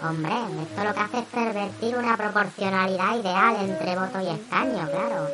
[0.00, 5.28] Hombre, esto lo que hace es pervertir una proporcionalidad ideal entre voto y escaño, claro.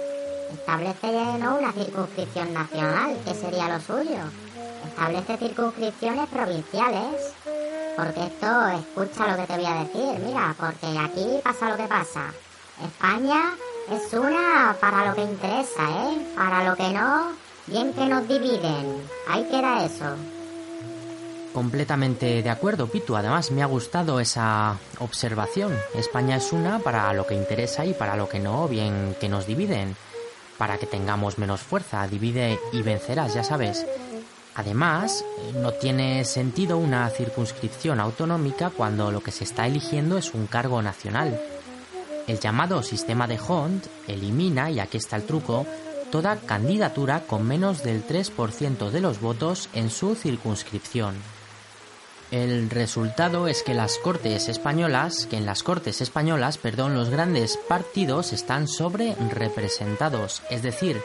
[0.52, 4.22] Establece no una circunscripción nacional, que sería lo suyo.
[4.86, 7.34] Establece circunscripciones provinciales.
[7.96, 11.86] Porque esto, escucha lo que te voy a decir, mira, porque aquí pasa lo que
[11.86, 12.32] pasa.
[12.82, 13.54] España
[13.90, 16.32] es una para lo que interesa, ¿eh?
[16.34, 17.32] Para lo que no,
[17.66, 19.02] bien que nos dividen.
[19.28, 20.16] Ahí queda eso.
[21.52, 23.16] Completamente de acuerdo, Pitu.
[23.16, 25.72] Además, me ha gustado esa observación.
[25.94, 29.46] España es una para lo que interesa y para lo que no, bien que nos
[29.46, 29.96] dividen.
[30.58, 33.86] Para que tengamos menos fuerza, divide y vencerás, ya sabes.
[34.56, 35.24] Además,
[35.54, 40.80] no tiene sentido una circunscripción autonómica cuando lo que se está eligiendo es un cargo
[40.80, 41.40] nacional.
[42.26, 45.66] El llamado sistema de Hunt elimina, y aquí está el truco,
[46.14, 51.16] toda candidatura con menos del 3% de los votos en su circunscripción.
[52.30, 57.58] El resultado es que las Cortes españolas, que en las Cortes españolas, perdón, los grandes
[57.68, 61.02] partidos están sobre representados, es decir,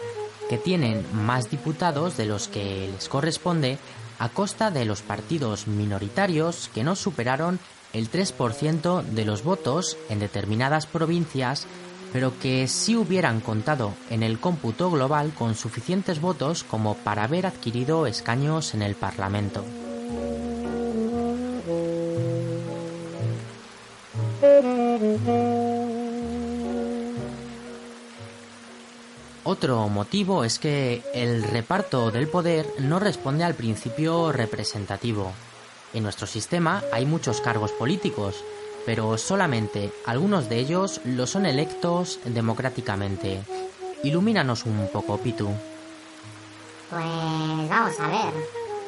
[0.48, 3.80] que tienen más diputados de los que les corresponde
[4.20, 7.58] a costa de los partidos minoritarios que no superaron
[7.94, 11.66] el 3% de los votos en determinadas provincias,
[12.12, 17.46] pero que sí hubieran contado en el cómputo global con suficientes votos como para haber
[17.46, 19.64] adquirido escaños en el Parlamento.
[29.44, 35.32] Otro motivo es que el reparto del poder no responde al principio representativo.
[35.92, 38.36] En nuestro sistema hay muchos cargos políticos,
[38.90, 43.44] pero solamente algunos de ellos lo son electos democráticamente.
[44.02, 45.48] Ilumínanos un poco, Pitu.
[46.90, 48.34] Pues vamos a ver.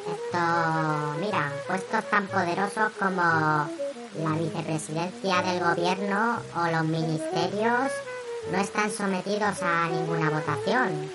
[0.09, 7.91] Esto, mira, puestos tan poderosos como la vicepresidencia del gobierno o los ministerios
[8.51, 11.11] no están sometidos a ninguna votación,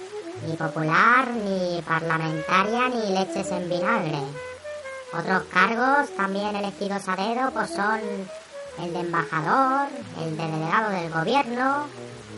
[0.47, 4.21] ni popular, ni parlamentaria, ni leches en vinagre.
[5.13, 8.01] Otros cargos también elegidos a dedo pues son
[8.83, 9.89] el de embajador,
[10.22, 11.87] el de delegado del gobierno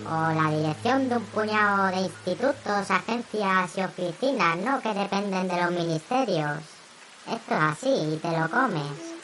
[0.07, 4.81] o la dirección de un puñado de institutos, agencias y oficinas, ¿no?
[4.81, 6.59] Que dependen de los ministerios.
[7.27, 9.19] Esto es así y te lo comes.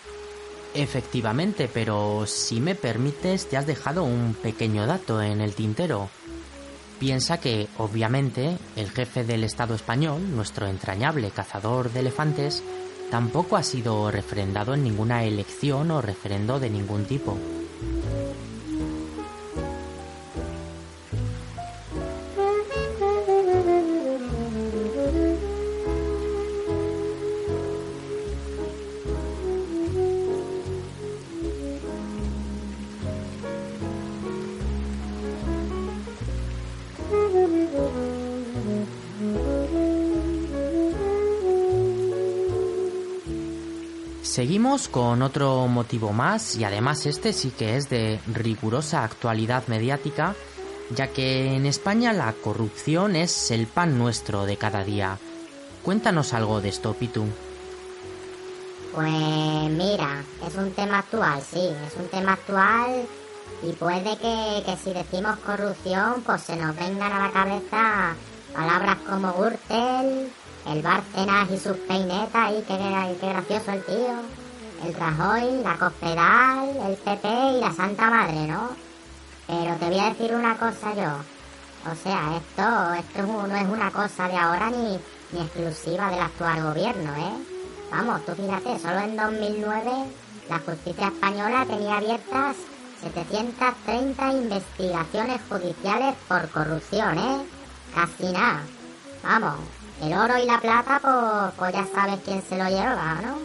[0.75, 6.11] Efectivamente, pero si me permites, te has dejado un pequeño dato en el tintero.
[6.99, 12.63] Piensa que, obviamente, el jefe del Estado español, nuestro entrañable cazador de elefantes,
[13.15, 17.39] tampoco ha sido refrendado en ninguna elección o referendo de ningún tipo.
[44.35, 50.35] Seguimos con otro motivo más y además este sí que es de rigurosa actualidad mediática,
[50.91, 55.19] ya que en España la corrupción es el pan nuestro de cada día.
[55.85, 57.27] Cuéntanos algo de esto, Pitu.
[58.93, 63.07] Pues mira, es un tema actual, sí, es un tema actual
[63.63, 68.17] y puede que, que si decimos corrupción pues se nos vengan a la cabeza
[68.53, 70.29] palabras como Gürtel,
[70.67, 74.45] el Bárcenas y sus peinetas, y qué, qué gracioso el tío.
[74.85, 78.71] El Rajoy, la Cospedal, el PP y la Santa Madre, ¿no?
[79.47, 81.91] Pero te voy a decir una cosa yo.
[81.91, 84.99] O sea, esto, esto no es una cosa de ahora ni,
[85.33, 87.55] ni exclusiva del actual gobierno, ¿eh?
[87.91, 89.91] Vamos, tú fíjate, solo en 2009
[90.49, 92.57] la justicia española tenía abiertas
[93.03, 97.45] 730 investigaciones judiciales por corrupción, ¿eh?
[97.95, 98.63] Casi nada.
[99.23, 99.61] Vamos,
[100.03, 103.39] el oro y la plata, pues, pues ya sabes quién se lo lleva, ¿no?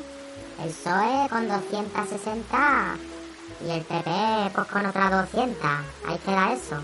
[0.63, 2.97] El PSOE con 260
[3.65, 5.65] y el PP pues con otras 200.
[6.07, 6.77] Ahí queda eso.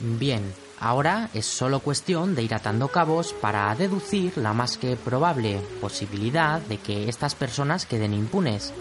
[0.00, 5.60] Bien, ahora es solo cuestión de ir atando cabos para deducir la más que probable
[5.80, 8.72] posibilidad de que estas personas queden impunes,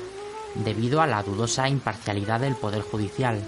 [0.56, 3.42] debido a la dudosa imparcialidad del Poder Judicial.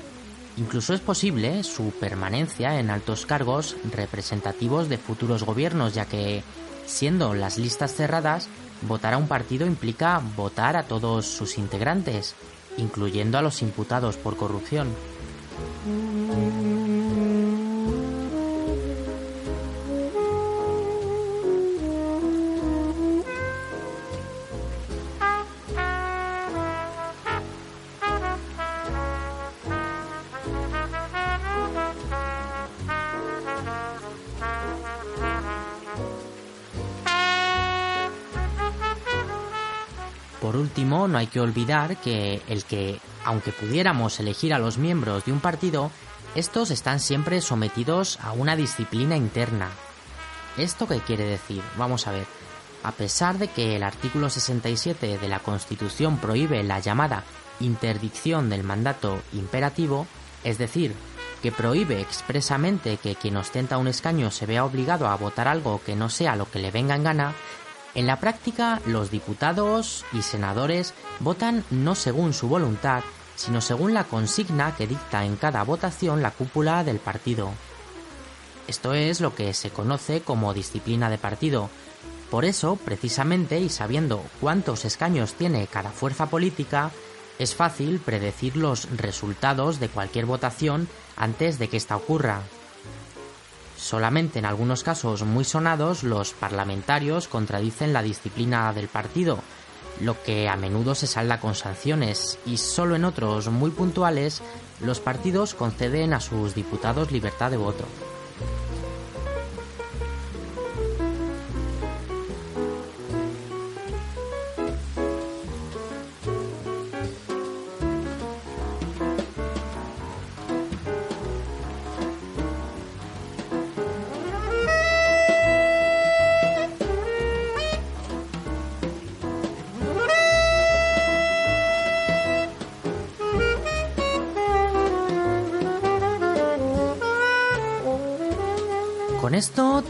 [0.58, 6.44] Incluso es posible su permanencia en altos cargos representativos de futuros gobiernos, ya que,
[6.86, 8.48] siendo las listas cerradas,
[8.82, 12.36] votar a un partido implica votar a todos sus integrantes,
[12.78, 14.88] incluyendo a los imputados por corrupción.
[40.46, 45.26] Por último, no hay que olvidar que el que, aunque pudiéramos elegir a los miembros
[45.26, 45.90] de un partido,
[46.36, 49.72] estos están siempre sometidos a una disciplina interna.
[50.56, 51.64] ¿Esto qué quiere decir?
[51.80, 52.28] Vamos a ver.
[52.84, 57.24] A pesar de que el artículo 67 de la Constitución prohíbe la llamada
[57.60, 60.06] interdicción del mandato imperativo,
[60.44, 60.94] es decir,
[61.42, 65.96] que prohíbe expresamente que quien ostenta un escaño se vea obligado a votar algo que
[65.96, 67.34] no sea lo que le venga en gana,
[67.96, 73.04] en la práctica, los diputados y senadores votan no según su voluntad,
[73.36, 77.52] sino según la consigna que dicta en cada votación la cúpula del partido.
[78.68, 81.70] Esto es lo que se conoce como disciplina de partido.
[82.30, 86.92] Por eso, precisamente, y sabiendo cuántos escaños tiene cada fuerza política,
[87.40, 92.42] es fácil predecir los resultados de cualquier votación antes de que ésta ocurra.
[93.78, 99.40] Solamente en algunos casos muy sonados los parlamentarios contradicen la disciplina del partido,
[100.02, 104.42] lo que a menudo se salda con sanciones, y solo en otros muy puntuales
[104.82, 107.86] los partidos conceden a sus diputados libertad de voto.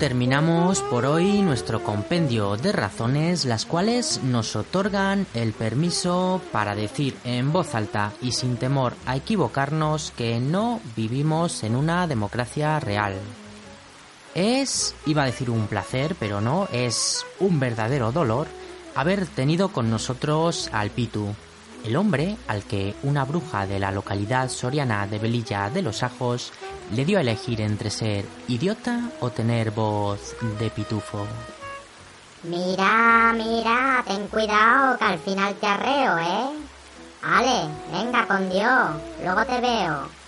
[0.05, 7.17] Terminamos por hoy nuestro compendio de razones las cuales nos otorgan el permiso para decir
[7.23, 13.15] en voz alta y sin temor a equivocarnos que no vivimos en una democracia real.
[14.35, 18.45] Es, iba a decir un placer, pero no, es un verdadero dolor
[18.93, 21.33] haber tenido con nosotros al Pitu,
[21.83, 26.53] el hombre al que una bruja de la localidad soriana de Velilla de los Ajos
[26.91, 31.25] le dio a elegir entre ser idiota o tener voz de pitufo.
[32.43, 36.49] Mira, mira, ten cuidado que al final te arreo, ¿eh?
[37.23, 38.91] Ale, venga con Dios,
[39.23, 40.24] luego te veo.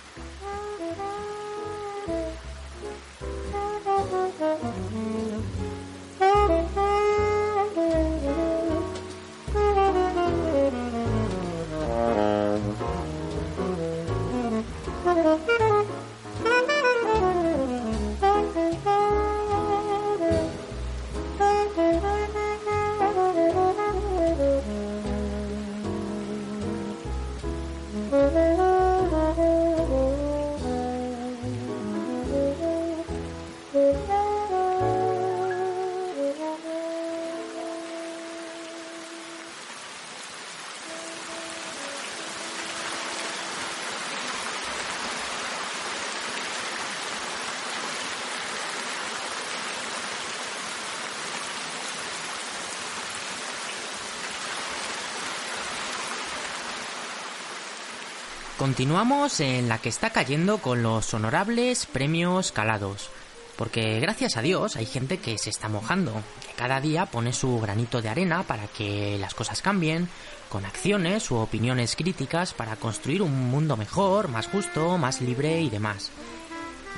[58.68, 63.08] Continuamos en la que está cayendo con los honorables premios calados.
[63.56, 66.12] Porque gracias a Dios hay gente que se está mojando,
[66.46, 70.10] que cada día pone su granito de arena para que las cosas cambien,
[70.50, 75.70] con acciones u opiniones críticas para construir un mundo mejor, más justo, más libre y
[75.70, 76.10] demás.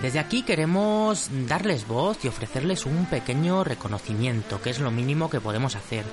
[0.02, 5.40] Desde aquí queremos darles voz y ofrecerles un pequeño reconocimiento, que es lo mínimo que
[5.40, 6.04] podemos hacer.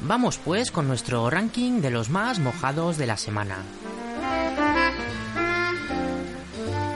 [0.00, 3.58] Vamos pues con nuestro ranking de los más mojados de la semana.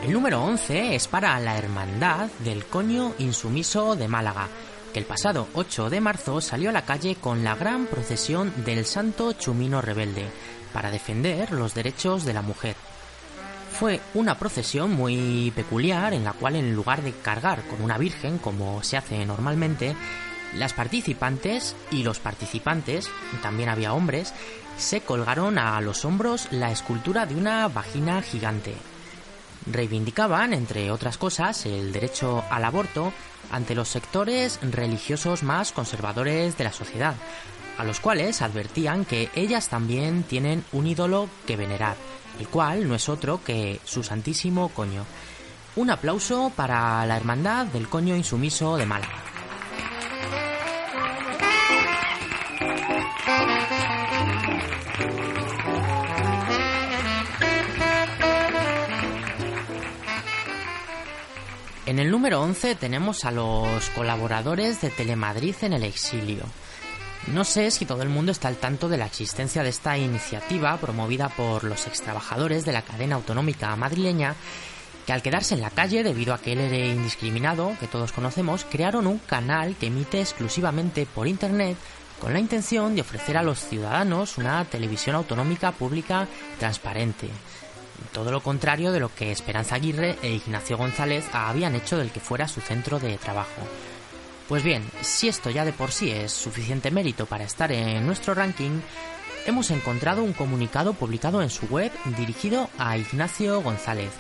[0.03, 4.49] El número 11 es para la Hermandad del Coño Insumiso de Málaga,
[4.93, 8.85] que el pasado 8 de marzo salió a la calle con la gran procesión del
[8.85, 10.27] Santo Chumino Rebelde
[10.73, 12.75] para defender los derechos de la mujer.
[13.79, 18.39] Fue una procesión muy peculiar en la cual en lugar de cargar con una virgen
[18.39, 19.95] como se hace normalmente,
[20.55, 23.09] las participantes y los participantes,
[23.43, 24.35] también había hombres,
[24.77, 28.75] se colgaron a los hombros la escultura de una vagina gigante,
[29.67, 33.13] reivindicaban, entre otras cosas, el derecho al aborto
[33.51, 37.15] ante los sectores religiosos más conservadores de la sociedad,
[37.79, 41.97] a los cuales advertían que ellas también tienen un ídolo que venerar,
[42.39, 45.05] el cual no es otro que su santísimo coño.
[45.77, 49.30] Un aplauso para la Hermandad del Coño Insumiso de Málaga.
[61.91, 66.45] En el número 11 tenemos a los colaboradores de Telemadrid en el exilio.
[67.27, 70.77] No sé si todo el mundo está al tanto de la existencia de esta iniciativa
[70.77, 74.37] promovida por los extrabajadores de la cadena autonómica madrileña
[75.05, 78.65] que al quedarse en la calle debido a que él era indiscriminado, que todos conocemos,
[78.71, 81.77] crearon un canal que emite exclusivamente por Internet
[82.21, 86.29] con la intención de ofrecer a los ciudadanos una televisión autonómica pública
[86.61, 87.31] transparente
[88.13, 92.21] todo lo contrario de lo que Esperanza Aguirre e Ignacio González habían hecho del que
[92.21, 93.63] fuera su centro de trabajo.
[94.49, 98.35] Pues bien, si esto ya de por sí es suficiente mérito para estar en nuestro
[98.35, 98.81] ranking,
[99.47, 104.11] hemos encontrado un comunicado publicado en su web dirigido a Ignacio González,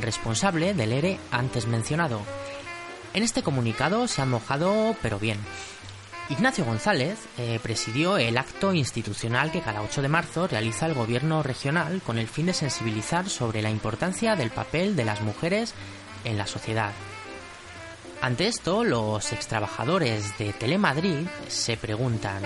[0.00, 2.20] responsable del ERE antes mencionado.
[3.14, 5.38] En este comunicado se han mojado, pero bien.
[6.30, 11.42] Ignacio González eh, presidió el acto institucional que cada 8 de marzo realiza el gobierno
[11.42, 15.74] regional con el fin de sensibilizar sobre la importancia del papel de las mujeres
[16.24, 16.92] en la sociedad.
[18.20, 22.42] Ante esto, los extrabajadores de Telemadrid se preguntan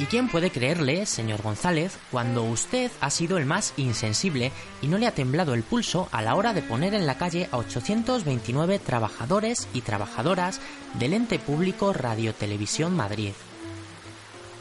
[0.00, 4.96] ¿Y quién puede creerle, señor González, cuando usted ha sido el más insensible y no
[4.96, 8.78] le ha temblado el pulso a la hora de poner en la calle a 829
[8.78, 10.60] trabajadores y trabajadoras
[11.00, 13.32] del ente público Radio Televisión Madrid?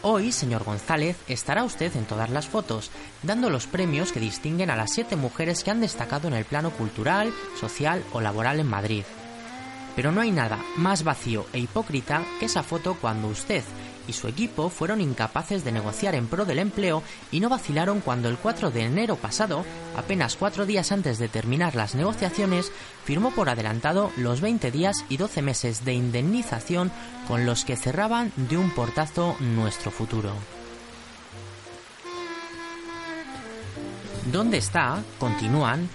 [0.01, 2.89] Hoy, señor González, estará usted en todas las fotos,
[3.21, 6.71] dando los premios que distinguen a las siete mujeres que han destacado en el plano
[6.71, 9.03] cultural, social o laboral en Madrid.
[9.95, 13.63] Pero no hay nada más vacío e hipócrita que esa foto cuando usted,
[14.07, 18.29] y su equipo fueron incapaces de negociar en pro del empleo y no vacilaron cuando
[18.29, 22.71] el 4 de enero pasado, apenas cuatro días antes de terminar las negociaciones,
[23.05, 26.91] firmó por adelantado los 20 días y 12 meses de indemnización
[27.27, 30.31] con los que cerraban de un portazo nuestro futuro.
[34.31, 35.89] ¿Dónde está, continúan,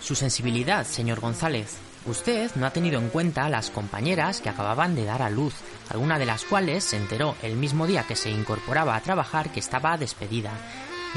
[0.00, 1.85] su sensibilidad, señor González?
[2.06, 5.54] Usted no ha tenido en cuenta las compañeras que acababan de dar a luz,
[5.88, 9.58] alguna de las cuales se enteró el mismo día que se incorporaba a trabajar que
[9.58, 10.52] estaba despedida,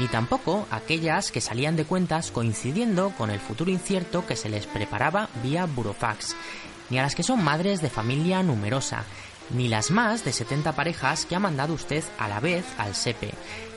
[0.00, 4.66] ni tampoco aquellas que salían de cuentas coincidiendo con el futuro incierto que se les
[4.66, 6.34] preparaba vía burofax,
[6.90, 9.04] ni a las que son madres de familia numerosa,
[9.50, 13.32] ni las más de 70 parejas que ha mandado usted a la vez al SEPE,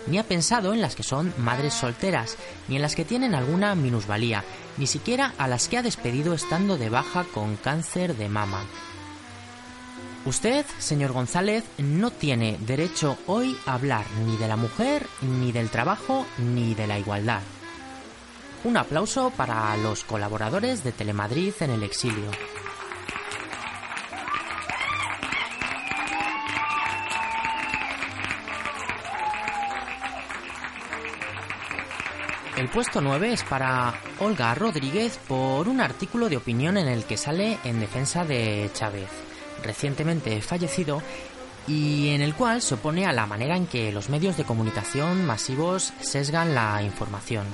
[0.07, 2.37] ni ha pensado en las que son madres solteras,
[2.67, 4.43] ni en las que tienen alguna minusvalía,
[4.77, 8.63] ni siquiera a las que ha despedido estando de baja con cáncer de mama.
[10.25, 15.69] Usted, señor González, no tiene derecho hoy a hablar ni de la mujer, ni del
[15.69, 17.41] trabajo, ni de la igualdad.
[18.63, 22.31] Un aplauso para los colaboradores de Telemadrid en el exilio.
[32.63, 37.17] El puesto 9 es para Olga Rodríguez por un artículo de opinión en el que
[37.17, 39.09] sale en defensa de Chávez,
[39.61, 41.03] recientemente fallecido,
[41.67, 45.25] y en el cual se opone a la manera en que los medios de comunicación
[45.25, 47.45] masivos sesgan la información.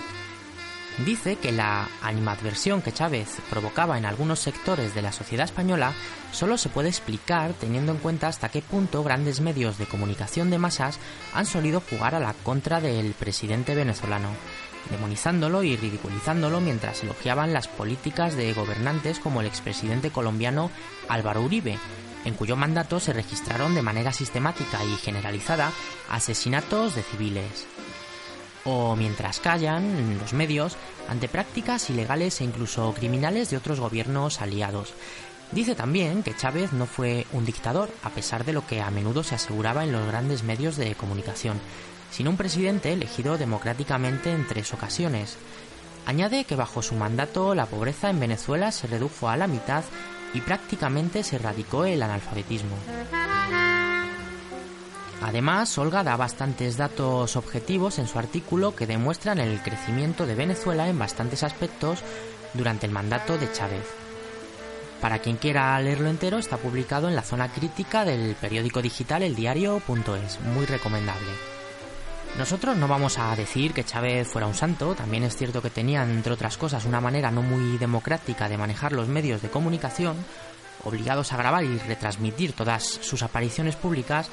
[1.05, 5.93] dice que la animadversión que Chávez provocaba en algunos sectores de la sociedad española
[6.31, 10.59] solo se puede explicar teniendo en cuenta hasta qué punto grandes medios de comunicación de
[10.59, 10.99] masas
[11.33, 14.29] han solido jugar a la contra del presidente venezolano,
[14.89, 20.71] demonizándolo y ridiculizándolo mientras elogiaban las políticas de gobernantes como el expresidente colombiano
[21.07, 21.77] Álvaro Uribe,
[22.25, 25.71] en cuyo mandato se registraron de manera sistemática y generalizada
[26.09, 27.67] asesinatos de civiles
[28.65, 30.77] o mientras callan los medios
[31.07, 34.93] ante prácticas ilegales e incluso criminales de otros gobiernos aliados.
[35.51, 39.23] Dice también que Chávez no fue un dictador, a pesar de lo que a menudo
[39.23, 41.59] se aseguraba en los grandes medios de comunicación,
[42.11, 45.37] sino un presidente elegido democráticamente en tres ocasiones.
[46.05, 49.83] Añade que bajo su mandato la pobreza en Venezuela se redujo a la mitad
[50.33, 52.75] y prácticamente se erradicó el analfabetismo.
[55.21, 60.87] Además, Olga da bastantes datos objetivos en su artículo que demuestran el crecimiento de Venezuela
[60.87, 61.99] en bastantes aspectos
[62.53, 63.85] durante el mandato de Chávez.
[65.01, 70.41] Para quien quiera leerlo entero, está publicado en la zona crítica del periódico digital eldiario.es,
[70.41, 71.58] muy recomendable.
[72.37, 76.03] Nosotros no vamos a decir que Chávez fuera un santo, también es cierto que tenía,
[76.03, 80.15] entre otras cosas, una manera no muy democrática de manejar los medios de comunicación,
[80.83, 84.29] obligados a grabar y retransmitir todas sus apariciones públicas,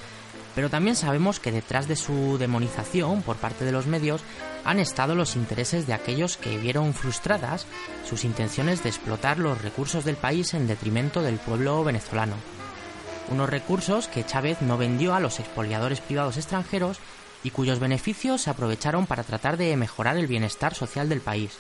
[0.55, 4.23] pero también sabemos que detrás de su demonización por parte de los medios
[4.65, 7.67] han estado los intereses de aquellos que vieron frustradas
[8.09, 12.37] sus intenciones de explotar los recursos del país en detrimento del pueblo venezolano.
[13.29, 17.01] Unos recursos que Chávez no vendió a los expoliadores privados extranjeros
[17.43, 21.59] y cuyos beneficios se aprovecharon para tratar de mejorar el bienestar social del país.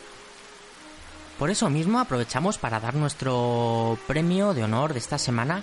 [1.38, 5.62] Por eso mismo aprovechamos para dar nuestro premio de honor de esta semana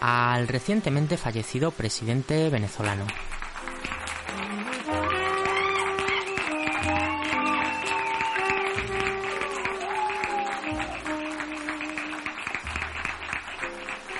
[0.00, 3.06] al recientemente fallecido presidente venezolano.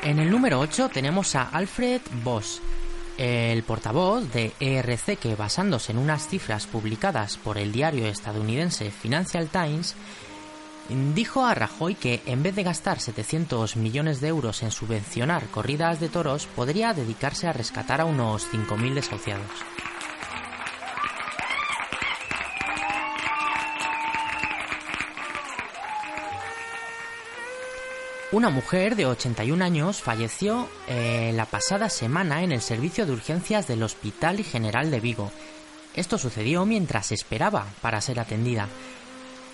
[0.02, 2.60] En el número 8 tenemos a Alfred Bosch,
[3.20, 9.46] el portavoz de ERC que basándose en unas cifras publicadas por el diario estadounidense Financial
[9.46, 9.94] Times
[11.14, 16.00] dijo a Rajoy que en vez de gastar 700 millones de euros en subvencionar corridas
[16.00, 19.89] de toros, podría dedicarse a rescatar a unos 5.000 desahuciados.
[28.32, 33.66] Una mujer de 81 años falleció eh, la pasada semana en el servicio de urgencias
[33.66, 35.32] del Hospital General de Vigo.
[35.96, 38.68] Esto sucedió mientras esperaba para ser atendida.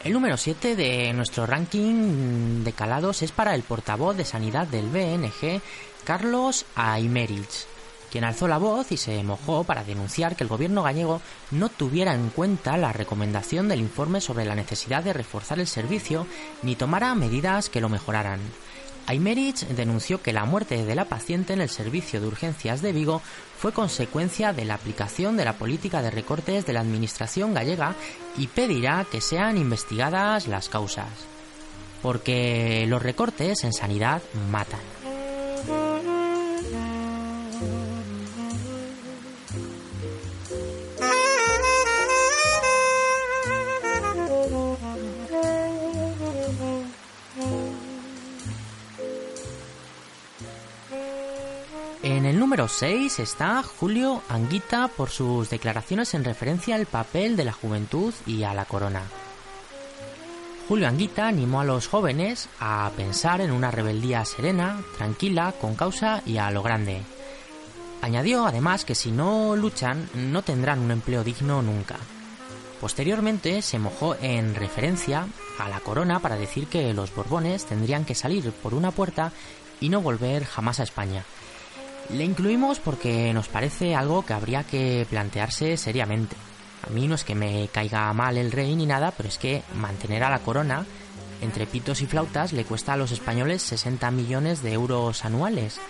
[0.05, 4.91] El número 7 de nuestro ranking de calados es para el portavoz de sanidad del
[4.91, 5.63] BNG,
[6.05, 7.67] Carlos Aymerich,
[8.13, 12.13] quien alzó la voz y se mojó para denunciar que el gobierno gallego no tuviera
[12.13, 16.27] en cuenta la recomendación del informe sobre la necesidad de reforzar el servicio
[16.63, 18.41] ni tomara medidas que lo mejoraran.
[19.07, 23.23] Aymerich denunció que la muerte de la paciente en el servicio de urgencias de Vigo
[23.59, 27.95] fue consecuencia de la aplicación de la política de recortes de la Administración gallega
[28.37, 31.09] y pedirá que sean investigadas las causas.
[32.03, 34.81] Porque los recortes en sanidad matan.
[52.57, 58.15] Número 6 está Julio Anguita por sus declaraciones en referencia al papel de la juventud
[58.25, 59.03] y a la corona.
[60.67, 66.23] Julio Anguita animó a los jóvenes a pensar en una rebeldía serena, tranquila, con causa
[66.25, 67.03] y a lo grande.
[68.01, 71.97] Añadió además que si no luchan no tendrán un empleo digno nunca.
[72.81, 75.27] Posteriormente se mojó en referencia
[75.59, 79.31] a la corona para decir que los Borbones tendrían que salir por una puerta
[79.79, 81.27] y no volver jamás a España.
[82.11, 86.37] Le incluimos porque nos parece algo que habría que plantearse seriamente.
[86.87, 89.63] A mí no es que me caiga mal el rey ni nada, pero es que
[89.75, 90.87] mantener a la corona
[91.43, 95.81] entre pitos y flautas le cuesta a los españoles 60 millones de euros anuales.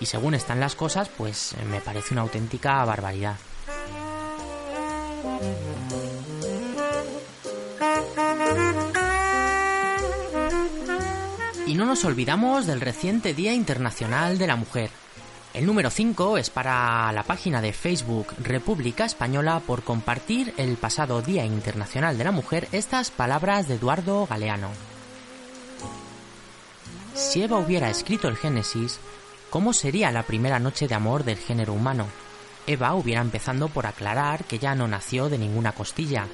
[0.00, 3.36] Y según están las cosas, pues me parece una auténtica barbaridad.
[11.66, 14.90] Y no nos olvidamos del reciente Día Internacional de la Mujer,
[15.54, 21.22] el número 5 es para la página de Facebook República Española por compartir el pasado
[21.22, 24.68] Día Internacional de la Mujer estas palabras de Eduardo Galeano.
[27.14, 29.00] Si Eva hubiera escrito el Génesis,
[29.50, 32.06] ¿cómo sería la primera noche de amor del género humano?
[32.66, 36.26] Eva hubiera empezando por aclarar que ya no nació de ninguna costilla,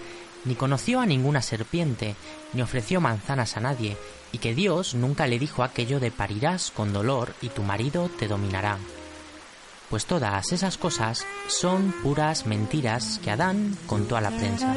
[0.45, 2.17] ni conoció a ninguna serpiente,
[2.53, 3.97] ni ofreció manzanas a nadie,
[4.33, 8.27] y que Dios nunca le dijo aquello de parirás con dolor y tu marido te
[8.27, 8.79] dominará.
[9.95, 14.75] Pues todas esas cosas son puras mentiras que Adán contó a la prensa.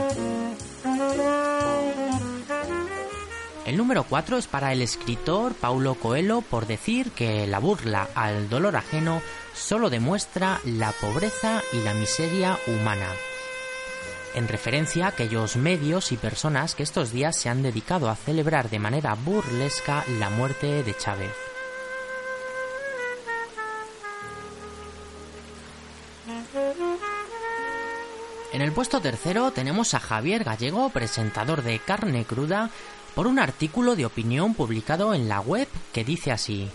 [3.65, 8.47] El número 4 es para el escritor Paulo Coelho por decir que la burla al
[8.47, 9.24] dolor ajeno
[9.55, 13.09] solo demuestra la pobreza y la miseria humana.
[14.36, 18.70] En referencia a aquellos medios y personas que estos días se han dedicado a celebrar
[18.70, 21.47] de manera burlesca la muerte de Chávez.
[28.58, 32.72] En el puesto tercero tenemos a Javier Gallego, presentador de Carne Cruda,
[33.14, 36.68] por un artículo de opinión publicado en la web que dice así.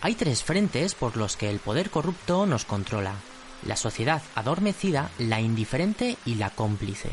[0.00, 3.12] Hay tres frentes por los que el poder corrupto nos controla.
[3.66, 7.10] La sociedad adormecida, la indiferente y la cómplice.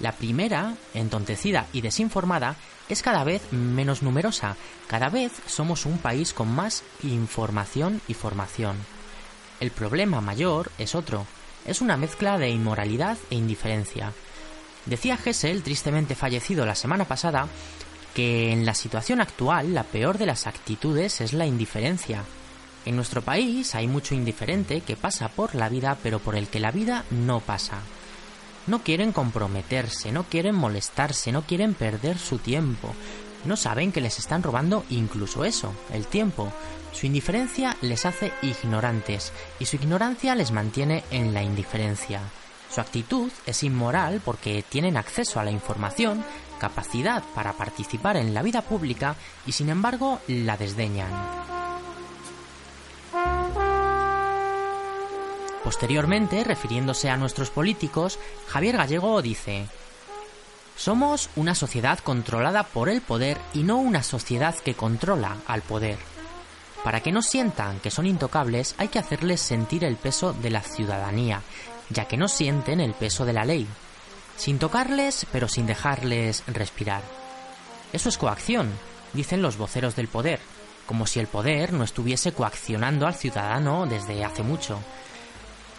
[0.00, 2.56] La primera, entontecida y desinformada,
[2.88, 4.56] es cada vez menos numerosa.
[4.88, 8.74] Cada vez somos un país con más información y formación.
[9.60, 11.24] El problema mayor es otro.
[11.66, 14.12] Es una mezcla de inmoralidad e indiferencia.
[14.86, 17.46] Decía Hessel, tristemente fallecido la semana pasada,
[18.14, 22.24] que en la situación actual la peor de las actitudes es la indiferencia.
[22.84, 26.60] En nuestro país hay mucho indiferente que pasa por la vida pero por el que
[26.60, 27.78] la vida no pasa.
[28.66, 32.94] No quieren comprometerse, no quieren molestarse, no quieren perder su tiempo.
[33.44, 36.52] No saben que les están robando incluso eso, el tiempo.
[36.92, 42.20] Su indiferencia les hace ignorantes y su ignorancia les mantiene en la indiferencia.
[42.70, 46.24] Su actitud es inmoral porque tienen acceso a la información,
[46.58, 49.16] capacidad para participar en la vida pública
[49.46, 51.10] y sin embargo la desdeñan.
[55.64, 58.18] Posteriormente, refiriéndose a nuestros políticos,
[58.48, 59.66] Javier Gallego dice,
[60.76, 66.11] Somos una sociedad controlada por el poder y no una sociedad que controla al poder.
[66.84, 70.62] Para que no sientan que son intocables hay que hacerles sentir el peso de la
[70.62, 71.42] ciudadanía
[71.92, 73.66] ya que no sienten el peso de la ley,
[74.36, 77.02] sin tocarles pero sin dejarles respirar.
[77.92, 78.70] Eso es coacción,
[79.12, 80.40] dicen los voceros del poder,
[80.86, 84.78] como si el poder no estuviese coaccionando al ciudadano desde hace mucho.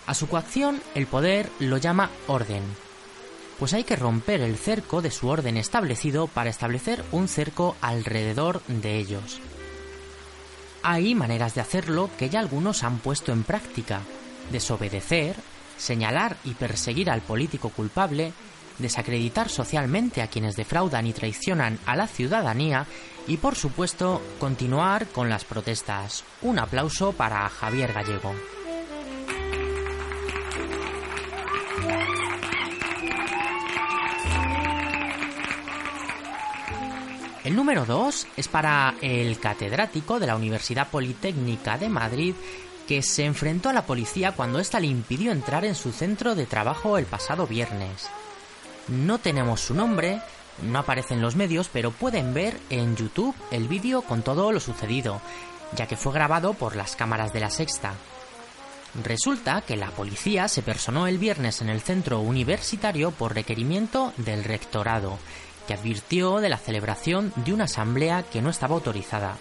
[0.05, 2.63] A su coacción el poder lo llama orden,
[3.59, 8.61] pues hay que romper el cerco de su orden establecido para establecer un cerco alrededor
[8.67, 9.39] de ellos.
[10.83, 14.01] Hay maneras de hacerlo que ya algunos han puesto en práctica,
[14.51, 15.37] desobedecer,
[15.77, 18.33] señalar y perseguir al político culpable,
[18.79, 22.85] desacreditar socialmente a quienes defraudan y traicionan a la ciudadanía
[23.27, 26.25] y, por supuesto, continuar con las protestas.
[26.41, 28.33] Un aplauso para Javier Gallego.
[37.43, 42.35] El número 2 es para el catedrático de la Universidad Politécnica de Madrid
[42.87, 46.45] que se enfrentó a la policía cuando ésta le impidió entrar en su centro de
[46.45, 48.07] trabajo el pasado viernes.
[48.87, 50.21] No tenemos su nombre,
[50.61, 54.61] no aparece en los medios, pero pueden ver en YouTube el vídeo con todo lo
[54.61, 55.19] sucedido,
[55.75, 57.93] ya que fue grabado por las cámaras de la sexta.
[59.03, 64.43] Resulta que la policía se personó el viernes en el centro universitario por requerimiento del
[64.43, 65.17] rectorado,
[65.67, 69.37] que advirtió de la celebración de una asamblea que no estaba autorizada.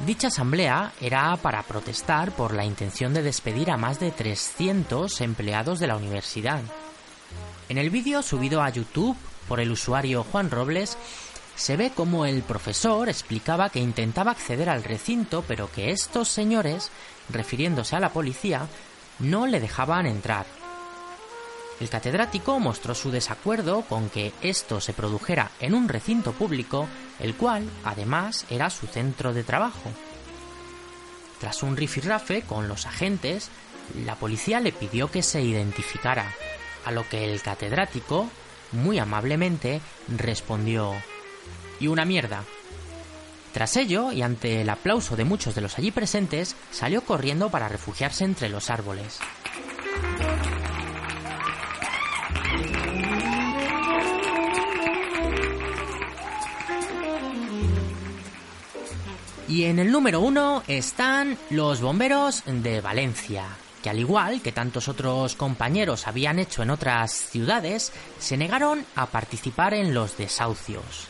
[0.00, 5.80] Dicha asamblea era para protestar por la intención de despedir a más de 300 empleados
[5.80, 6.60] de la universidad.
[7.68, 9.16] En el vídeo subido a YouTube
[9.48, 10.96] por el usuario Juan Robles,
[11.56, 16.90] se ve como el profesor explicaba que intentaba acceder al recinto, pero que estos señores,
[17.28, 18.68] refiriéndose a la policía,
[19.18, 20.46] no le dejaban entrar.
[21.80, 26.88] El catedrático mostró su desacuerdo con que esto se produjera en un recinto público,
[27.20, 29.90] el cual, además, era su centro de trabajo.
[31.40, 33.50] Tras un rifirrafe con los agentes,
[34.04, 36.34] la policía le pidió que se identificara,
[36.84, 38.28] a lo que el catedrático,
[38.72, 40.94] muy amablemente, respondió
[41.80, 42.42] Y una mierda.
[43.52, 47.68] Tras ello, y ante el aplauso de muchos de los allí presentes, salió corriendo para
[47.68, 49.20] refugiarse entre los árboles.
[59.48, 63.46] Y en el número uno están los bomberos de Valencia,
[63.82, 69.06] que al igual que tantos otros compañeros habían hecho en otras ciudades, se negaron a
[69.06, 71.08] participar en los desahucios.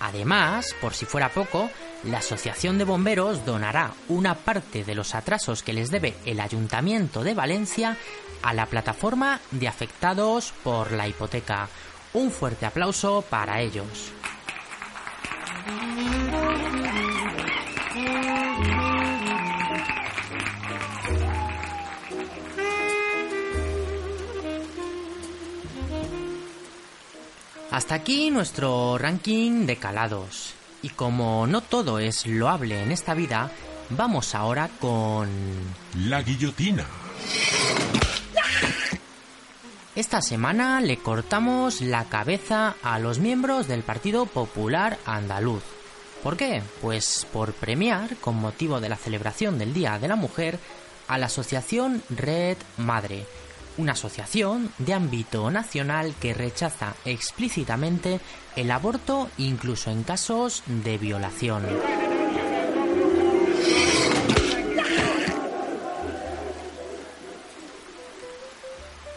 [0.00, 1.70] Además, por si fuera poco,
[2.02, 7.22] la Asociación de Bomberos donará una parte de los atrasos que les debe el Ayuntamiento
[7.22, 7.96] de Valencia
[8.42, 11.68] a la plataforma de afectados por la hipoteca.
[12.14, 14.12] Un fuerte aplauso para ellos.
[27.76, 30.54] Hasta aquí nuestro ranking de calados.
[30.80, 33.50] Y como no todo es loable en esta vida,
[33.90, 35.28] vamos ahora con...
[36.06, 36.86] La guillotina.
[39.94, 45.62] Esta semana le cortamos la cabeza a los miembros del Partido Popular Andaluz.
[46.22, 46.62] ¿Por qué?
[46.80, 50.58] Pues por premiar, con motivo de la celebración del Día de la Mujer,
[51.08, 53.26] a la asociación Red Madre,
[53.78, 58.20] una asociación de ámbito nacional que rechaza explícitamente
[58.56, 61.64] el aborto incluso en casos de violación.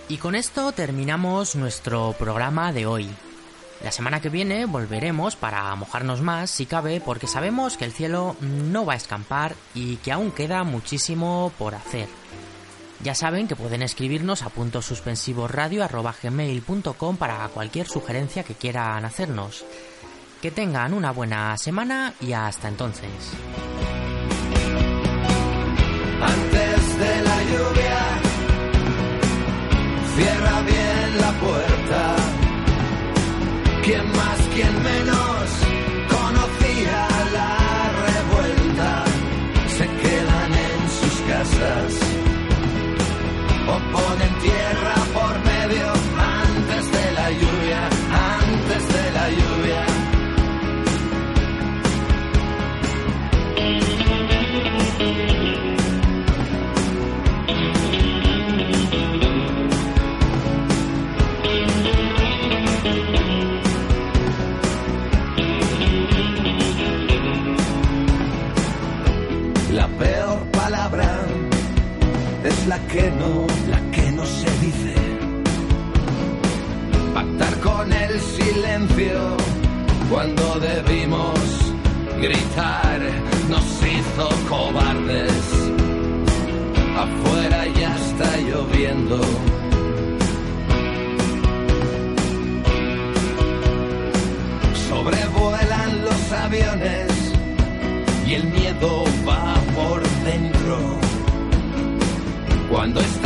[0.09, 3.09] Y con esto terminamos nuestro programa de hoy.
[3.83, 8.35] La semana que viene volveremos para mojarnos más si cabe porque sabemos que el cielo
[8.41, 12.09] no va a escampar y que aún queda muchísimo por hacer.
[13.01, 14.81] Ya saben que pueden escribirnos a punto
[17.15, 19.63] para cualquier sugerencia que quieran hacernos.
[20.41, 23.09] Que tengan una buena semana y hasta entonces.
[26.21, 27.99] Antes de la lluvia,
[30.15, 32.15] cierra bien la puerta.
[33.83, 35.49] Quien más, quien menos,
[36.09, 39.05] conocía la revuelta.
[39.77, 42.28] Se quedan en sus casas
[43.69, 45.08] o ponen tierra
[72.69, 74.93] la que no, la que no se dice.
[77.15, 79.19] Pactar con el silencio
[80.11, 81.39] cuando debimos
[82.21, 82.99] gritar
[83.49, 85.41] nos hizo cobardes.
[87.05, 89.19] Afuera ya está lloviendo.
[94.89, 97.07] Sobrevuelan los aviones
[98.27, 101.08] y el miedo va por dentro.
[102.79, 103.18] Cuando estalla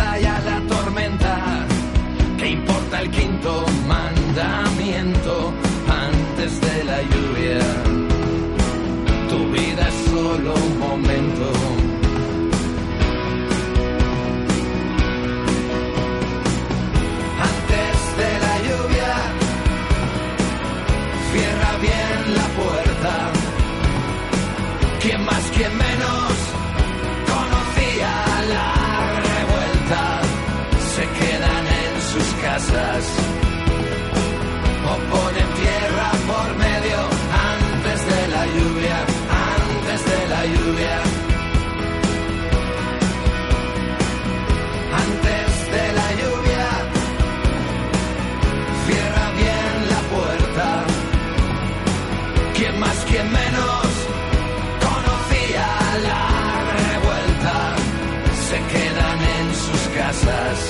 [60.14, 60.70] casas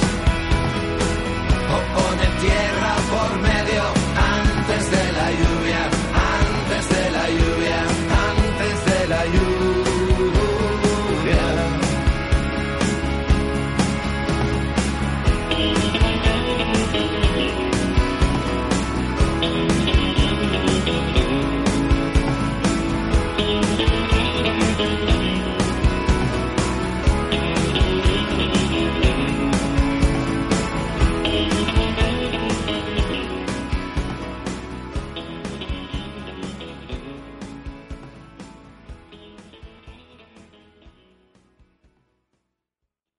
[1.69, 2.72] o oh, con oh, tierra.